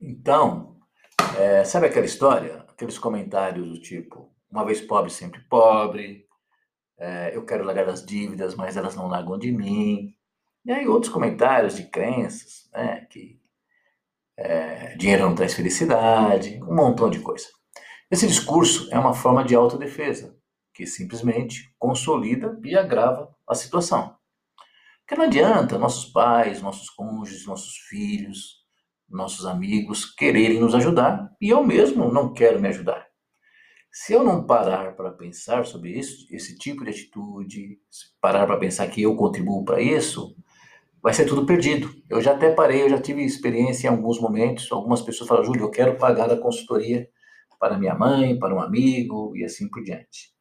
Então, 0.00 0.80
é, 1.38 1.62
sabe 1.62 1.86
aquela 1.86 2.04
história? 2.04 2.66
Aqueles 2.68 2.98
comentários 2.98 3.68
do 3.68 3.80
tipo, 3.80 4.34
uma 4.50 4.64
vez 4.64 4.80
pobre, 4.80 5.12
sempre 5.12 5.40
pobre, 5.48 6.26
é, 6.98 7.36
eu 7.36 7.44
quero 7.44 7.64
largar 7.64 7.88
as 7.88 8.04
dívidas, 8.04 8.54
mas 8.54 8.76
elas 8.76 8.94
não 8.94 9.08
largam 9.08 9.38
de 9.38 9.52
mim. 9.52 10.14
E 10.64 10.72
aí 10.72 10.86
outros 10.86 11.12
comentários 11.12 11.76
de 11.76 11.84
crenças, 11.84 12.68
né, 12.72 13.06
que 13.10 13.40
é, 14.36 14.96
dinheiro 14.96 15.24
não 15.24 15.34
traz 15.34 15.54
felicidade, 15.54 16.60
um 16.62 16.74
montão 16.74 17.10
de 17.10 17.20
coisa. 17.20 17.46
Esse 18.10 18.26
discurso 18.26 18.88
é 18.92 18.98
uma 18.98 19.14
forma 19.14 19.44
de 19.44 19.54
autodefesa, 19.54 20.36
que 20.72 20.86
simplesmente 20.86 21.74
consolida 21.78 22.58
e 22.64 22.76
agrava 22.76 23.34
a 23.48 23.54
situação. 23.54 24.16
Porque 25.00 25.16
não 25.16 25.26
adianta 25.26 25.78
nossos 25.78 26.06
pais, 26.06 26.62
nossos 26.62 26.88
cônjuges, 26.90 27.46
nossos 27.46 27.76
filhos, 27.88 28.64
nossos 29.08 29.46
amigos 29.46 30.04
quererem 30.06 30.60
nos 30.60 30.74
ajudar 30.74 31.30
e 31.40 31.50
eu 31.50 31.62
mesmo 31.62 32.10
não 32.10 32.32
quero 32.32 32.60
me 32.60 32.68
ajudar. 32.68 33.06
Se 33.96 34.12
eu 34.12 34.24
não 34.24 34.44
parar 34.44 34.96
para 34.96 35.12
pensar 35.12 35.64
sobre 35.64 35.92
isso, 35.96 36.26
esse 36.28 36.58
tipo 36.58 36.82
de 36.82 36.90
atitude, 36.90 37.78
parar 38.20 38.44
para 38.44 38.58
pensar 38.58 38.88
que 38.88 39.00
eu 39.00 39.14
contribuo 39.14 39.64
para 39.64 39.80
isso, 39.80 40.36
vai 41.00 41.14
ser 41.14 41.26
tudo 41.26 41.46
perdido. 41.46 41.88
Eu 42.10 42.20
já 42.20 42.32
até 42.32 42.52
parei, 42.52 42.82
eu 42.82 42.88
já 42.88 43.00
tive 43.00 43.24
experiência 43.24 43.86
em 43.86 43.90
alguns 43.90 44.20
momentos. 44.20 44.70
Algumas 44.72 45.00
pessoas 45.00 45.28
falam, 45.28 45.44
Júlio, 45.44 45.62
eu 45.62 45.70
quero 45.70 45.96
pagar 45.96 46.28
a 46.28 46.36
consultoria 46.36 47.08
para 47.56 47.78
minha 47.78 47.94
mãe, 47.94 48.36
para 48.36 48.52
um 48.52 48.60
amigo 48.60 49.32
e 49.36 49.44
assim 49.44 49.70
por 49.70 49.80
diante. 49.84 50.34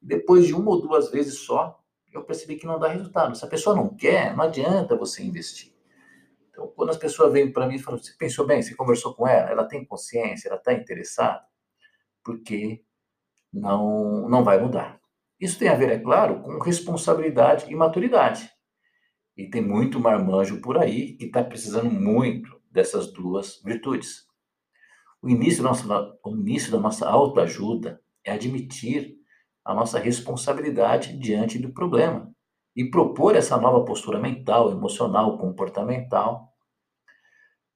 Depois 0.00 0.46
de 0.46 0.54
uma 0.54 0.70
ou 0.70 0.80
duas 0.80 1.10
vezes 1.10 1.40
só, 1.40 1.80
eu 2.12 2.22
percebi 2.22 2.54
que 2.54 2.66
não 2.66 2.78
dá 2.78 2.86
resultado. 2.86 3.34
Se 3.34 3.44
a 3.44 3.48
pessoa 3.48 3.74
não 3.74 3.92
quer, 3.92 4.36
não 4.36 4.44
adianta 4.44 4.96
você 4.96 5.24
investir. 5.24 5.74
Então, 6.48 6.72
quando 6.76 6.90
as 6.90 6.96
pessoas 6.96 7.32
vêm 7.32 7.52
para 7.52 7.66
mim 7.66 7.74
e 7.74 7.80
falam, 7.80 8.00
você 8.00 8.12
pensou 8.16 8.46
bem, 8.46 8.62
você 8.62 8.72
conversou 8.76 9.12
com 9.14 9.26
ela, 9.26 9.50
ela 9.50 9.64
tem 9.64 9.84
consciência, 9.84 10.48
ela 10.48 10.58
está 10.58 10.72
interessada, 10.72 11.42
porque 12.22 12.84
não, 13.52 14.28
não 14.28 14.44
vai 14.44 14.60
mudar. 14.60 15.00
Isso 15.40 15.58
tem 15.58 15.68
a 15.68 15.74
ver, 15.74 15.90
é 15.90 15.98
claro, 15.98 16.42
com 16.42 16.58
responsabilidade 16.58 17.70
e 17.70 17.74
maturidade. 17.74 18.50
E 19.36 19.48
tem 19.48 19.62
muito 19.62 19.98
marmanjo 19.98 20.60
por 20.60 20.76
aí 20.76 21.16
que 21.16 21.24
está 21.24 21.42
precisando 21.42 21.90
muito 21.90 22.60
dessas 22.70 23.12
duas 23.12 23.60
virtudes. 23.64 24.26
O 25.22 25.28
início, 25.28 25.62
nossa, 25.62 25.86
o 26.24 26.36
início 26.36 26.70
da 26.70 26.78
nossa 26.78 27.08
autoajuda 27.08 28.00
é 28.24 28.32
admitir 28.32 29.16
a 29.64 29.74
nossa 29.74 29.98
responsabilidade 29.98 31.18
diante 31.18 31.58
do 31.58 31.72
problema 31.72 32.30
e 32.76 32.90
propor 32.90 33.36
essa 33.36 33.56
nova 33.56 33.84
postura 33.84 34.18
mental, 34.18 34.70
emocional, 34.70 35.38
comportamental. 35.38 36.48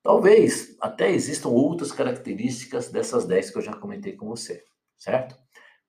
Talvez 0.02 0.76
até 0.80 1.10
existam 1.10 1.48
outras 1.48 1.92
características 1.92 2.90
dessas 2.90 3.26
10 3.26 3.50
que 3.50 3.58
eu 3.58 3.62
já 3.62 3.74
comentei 3.74 4.14
com 4.14 4.26
você, 4.26 4.62
certo? 4.96 5.43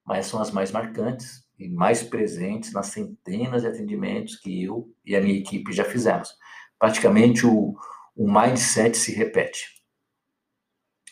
Mas 0.06 0.28
são 0.28 0.42
as 0.42 0.52
mais 0.52 0.72
marcantes 0.72 1.44
e 1.58 1.70
mais 1.70 2.04
presentes 2.04 2.74
nas 2.74 2.88
centenas 2.88 3.64
de 3.64 3.70
atendimentos 3.70 4.36
que 4.36 4.64
eu 4.64 4.88
e 5.06 5.16
a 5.16 5.22
minha 5.22 5.38
equipe 5.38 5.72
já 5.72 5.84
fizemos. 5.84 6.30
Praticamente 6.78 7.46
o, 7.46 7.76
o 8.16 8.32
mindset 8.32 8.98
se 8.98 9.14
repete. 9.14 9.66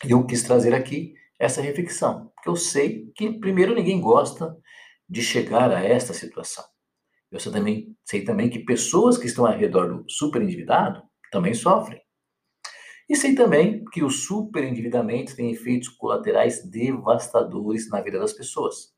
E 0.05 0.11
eu 0.11 0.25
quis 0.25 0.43
trazer 0.43 0.73
aqui 0.73 1.13
essa 1.39 1.61
reflexão, 1.61 2.31
porque 2.35 2.49
eu 2.49 2.55
sei 2.55 3.11
que, 3.15 3.39
primeiro, 3.39 3.73
ninguém 3.73 3.99
gosta 3.99 4.55
de 5.09 5.21
chegar 5.21 5.71
a 5.71 5.83
esta 5.83 6.13
situação. 6.13 6.63
Eu 7.31 7.39
sei 7.39 7.51
também, 7.51 7.97
sei 8.05 8.23
também 8.23 8.49
que 8.49 8.59
pessoas 8.59 9.17
que 9.17 9.25
estão 9.25 9.45
ao 9.45 9.57
redor 9.57 9.87
do 9.87 10.05
superendividado 10.09 11.01
também 11.31 11.53
sofrem. 11.53 12.02
E 13.09 13.15
sei 13.15 13.35
também 13.35 13.83
que 13.91 14.03
o 14.03 14.09
superendividamento 14.09 15.35
tem 15.35 15.51
efeitos 15.51 15.89
colaterais 15.89 16.63
devastadores 16.65 17.89
na 17.89 18.01
vida 18.01 18.19
das 18.19 18.33
pessoas. 18.33 18.93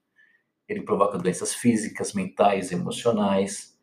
Ele 0.68 0.84
provoca 0.84 1.18
doenças 1.18 1.54
físicas, 1.54 2.14
mentais, 2.14 2.72
emocionais, 2.72 3.76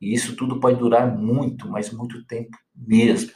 e 0.00 0.12
isso 0.12 0.36
tudo 0.36 0.58
pode 0.60 0.78
durar 0.78 1.16
muito, 1.16 1.68
mas 1.68 1.92
muito 1.92 2.26
tempo 2.26 2.56
mesmo. 2.74 3.32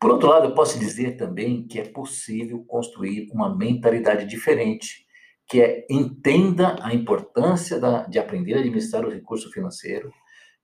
Por 0.00 0.10
outro 0.10 0.28
lado, 0.28 0.46
eu 0.46 0.54
posso 0.54 0.78
dizer 0.78 1.16
também 1.16 1.66
que 1.66 1.78
é 1.78 1.84
possível 1.84 2.64
construir 2.64 3.30
uma 3.32 3.54
mentalidade 3.54 4.26
diferente, 4.26 5.06
que 5.48 5.60
é 5.60 5.86
entenda 5.88 6.76
a 6.80 6.94
importância 6.94 7.78
da, 7.78 8.04
de 8.06 8.18
aprender 8.18 8.54
a 8.54 8.58
administrar 8.58 9.04
o 9.04 9.10
recurso 9.10 9.50
financeiro, 9.50 10.12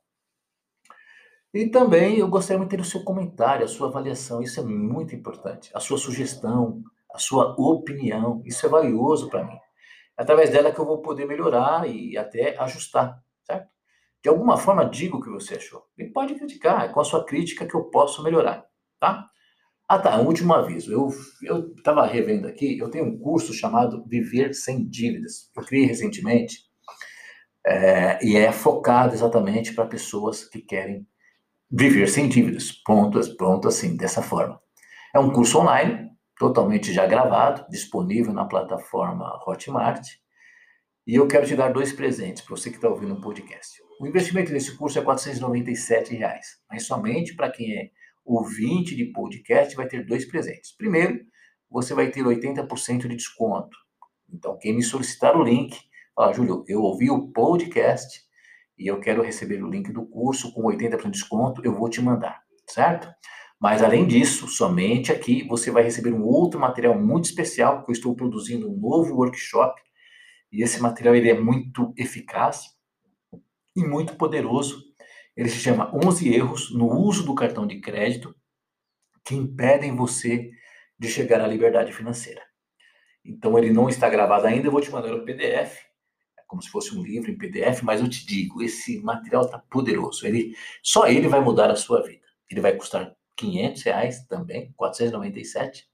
E 1.53 1.69
também 1.69 2.19
eu 2.19 2.27
gostaria 2.27 2.57
muito 2.57 2.71
de 2.71 2.77
ter 2.77 2.81
o 2.81 2.85
seu 2.85 3.03
comentário, 3.03 3.65
a 3.65 3.67
sua 3.67 3.87
avaliação, 3.87 4.41
isso 4.41 4.59
é 4.59 4.63
muito 4.63 5.15
importante. 5.15 5.71
A 5.73 5.79
sua 5.79 5.97
sugestão, 5.97 6.83
a 7.13 7.17
sua 7.17 7.55
opinião, 7.57 8.41
isso 8.45 8.65
é 8.65 8.69
valioso 8.69 9.29
para 9.29 9.43
mim. 9.43 9.57
É 10.17 10.21
através 10.21 10.49
dela 10.49 10.71
que 10.71 10.79
eu 10.79 10.85
vou 10.85 11.01
poder 11.01 11.25
melhorar 11.25 11.87
e 11.89 12.17
até 12.17 12.57
ajustar, 12.59 13.23
certo? 13.43 13.69
De 14.21 14.29
alguma 14.29 14.57
forma, 14.57 14.85
diga 14.85 15.15
o 15.15 15.21
que 15.21 15.29
você 15.29 15.55
achou. 15.55 15.85
E 15.97 16.05
pode 16.05 16.35
criticar, 16.35 16.85
é 16.85 16.89
com 16.89 16.99
a 16.99 17.03
sua 17.05 17.23
crítica 17.23 17.65
que 17.65 17.75
eu 17.75 17.85
posso 17.85 18.23
melhorar, 18.23 18.65
tá? 18.99 19.29
Ah, 19.89 19.99
tá. 19.99 20.19
Um 20.19 20.25
último 20.25 20.53
aviso. 20.53 20.91
Eu 21.41 21.73
estava 21.77 22.05
revendo 22.05 22.47
aqui, 22.47 22.77
eu 22.77 22.89
tenho 22.89 23.05
um 23.05 23.17
curso 23.17 23.53
chamado 23.53 24.03
Viver 24.05 24.53
Sem 24.53 24.85
Dívidas. 24.87 25.49
Eu 25.55 25.63
criei 25.63 25.85
recentemente 25.85 26.67
é, 27.65 28.19
e 28.25 28.35
é 28.35 28.51
focado 28.51 29.13
exatamente 29.13 29.73
para 29.73 29.85
pessoas 29.85 30.43
que 30.43 30.61
querem 30.61 31.07
viver 31.71 32.07
sem 32.07 32.27
dívidas. 32.27 32.71
Pronto, 32.71 33.19
pronto 33.37 33.67
assim, 33.67 33.95
dessa 33.95 34.21
forma. 34.21 34.59
É 35.15 35.19
um 35.19 35.31
curso 35.31 35.59
online, 35.59 36.09
totalmente 36.37 36.91
já 36.93 37.05
gravado, 37.05 37.65
disponível 37.69 38.33
na 38.33 38.45
plataforma 38.45 39.39
Hotmart. 39.47 40.05
E 41.05 41.15
eu 41.15 41.27
quero 41.27 41.47
te 41.47 41.55
dar 41.55 41.71
dois 41.71 41.93
presentes 41.93 42.41
para 42.43 42.57
você 42.57 42.69
que 42.69 42.75
está 42.75 42.89
ouvindo 42.89 43.13
o 43.13 43.17
um 43.17 43.21
podcast. 43.21 43.81
O 44.01 44.05
investimento 44.05 44.51
nesse 44.51 44.75
curso 44.77 44.99
é 44.99 45.01
497 45.01 46.13
reais, 46.13 46.57
mas 46.69 46.85
somente 46.85 47.35
para 47.35 47.49
quem 47.49 47.71
é 47.73 47.89
ouvinte 48.27 48.95
de 48.95 49.05
podcast 49.05 49.75
vai 49.75 49.87
ter 49.87 50.05
dois 50.05 50.25
presentes. 50.25 50.75
Primeiro, 50.75 51.19
você 51.69 51.93
vai 51.93 52.09
ter 52.11 52.23
80% 52.23 53.07
de 53.07 53.15
desconto. 53.15 53.77
Então, 54.31 54.57
quem 54.59 54.75
me 54.75 54.83
solicitar 54.83 55.37
o 55.37 55.43
link, 55.43 55.77
fala, 56.15 56.33
Júlio, 56.33 56.63
eu 56.67 56.81
ouvi 56.81 57.09
o 57.09 57.31
podcast 57.31 58.21
e 58.77 58.87
eu 58.87 58.99
quero 58.99 59.23
receber 59.23 59.63
o 59.63 59.69
link 59.69 59.91
do 59.91 60.05
curso 60.05 60.53
com 60.53 60.63
80% 60.63 61.03
de 61.03 61.11
desconto, 61.11 61.61
eu 61.63 61.73
vou 61.73 61.89
te 61.89 62.01
mandar, 62.01 62.41
certo? 62.69 63.09
Mas 63.59 63.81
além 63.81 64.05
disso, 64.05 64.47
somente 64.47 65.11
aqui 65.11 65.47
você 65.47 65.71
vai 65.71 65.83
receber 65.83 66.13
um 66.13 66.23
outro 66.23 66.59
material 66.59 66.99
muito 66.99 67.25
especial, 67.25 67.77
porque 67.77 67.91
eu 67.91 67.95
estou 67.95 68.15
produzindo 68.15 68.69
um 68.69 68.77
novo 68.77 69.15
workshop 69.15 69.81
e 70.51 70.63
esse 70.63 70.81
material 70.81 71.15
ele 71.15 71.29
é 71.29 71.39
muito 71.39 71.93
eficaz 71.97 72.65
e 73.75 73.83
muito 73.83 74.15
poderoso 74.15 74.86
ele 75.37 75.49
se 75.49 75.59
chama 75.59 75.95
11 75.95 76.33
erros 76.33 76.73
no 76.73 76.91
uso 76.91 77.23
do 77.23 77.35
cartão 77.35 77.67
de 77.67 77.79
crédito 77.79 78.35
que 79.23 79.35
impedem 79.35 79.95
você 79.95 80.49
de 80.97 81.07
chegar 81.07 81.39
à 81.41 81.47
liberdade 81.47 81.93
financeira. 81.93 82.41
Então 83.23 83.55
ele 83.57 83.71
não 83.71 83.87
está 83.87 84.09
gravado 84.09 84.47
ainda, 84.47 84.67
eu 84.67 84.71
vou 84.71 84.81
te 84.81 84.89
mandar 84.89 85.13
o 85.13 85.23
PDF. 85.23 85.85
como 86.47 86.61
se 86.61 86.69
fosse 86.69 86.95
um 86.95 87.03
livro 87.03 87.29
em 87.29 87.37
PDF, 87.37 87.83
mas 87.83 88.01
eu 88.01 88.09
te 88.09 88.25
digo, 88.25 88.63
esse 88.63 88.99
material 89.01 89.43
está 89.43 89.59
poderoso. 89.59 90.25
Ele, 90.25 90.55
só 90.81 91.05
ele 91.05 91.27
vai 91.27 91.41
mudar 91.41 91.69
a 91.69 91.75
sua 91.75 92.01
vida. 92.01 92.25
Ele 92.49 92.61
vai 92.61 92.73
custar 92.73 93.13
500 93.35 93.83
reais 93.83 94.25
também, 94.27 94.71
497, 94.77 95.85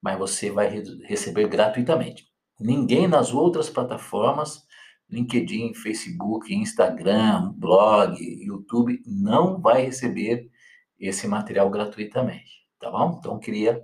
mas 0.00 0.16
você 0.16 0.50
vai 0.50 0.68
receber 1.04 1.48
gratuitamente. 1.48 2.28
Ninguém 2.60 3.08
nas 3.08 3.34
outras 3.34 3.68
plataformas, 3.68 4.64
LinkedIn, 5.12 5.74
Facebook, 5.74 6.52
Instagram, 6.54 7.52
blog, 7.52 8.18
YouTube, 8.18 9.02
não 9.06 9.60
vai 9.60 9.84
receber 9.84 10.50
esse 10.98 11.28
material 11.28 11.68
gratuitamente, 11.68 12.66
tá 12.80 12.90
bom? 12.90 13.18
Então, 13.18 13.38
queria 13.38 13.82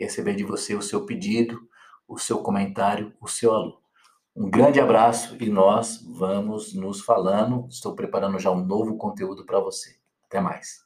receber 0.00 0.34
de 0.34 0.44
você 0.44 0.74
o 0.74 0.80
seu 0.80 1.04
pedido, 1.04 1.60
o 2.08 2.18
seu 2.18 2.38
comentário, 2.38 3.12
o 3.20 3.28
seu 3.28 3.52
aluno. 3.52 3.78
Um 4.34 4.50
grande 4.50 4.80
abraço 4.80 5.36
e 5.42 5.48
nós 5.50 6.02
vamos 6.18 6.74
nos 6.74 7.00
falando. 7.00 7.66
Estou 7.68 7.94
preparando 7.94 8.38
já 8.38 8.50
um 8.50 8.64
novo 8.64 8.96
conteúdo 8.96 9.44
para 9.44 9.60
você. 9.60 9.96
Até 10.26 10.40
mais. 10.40 10.85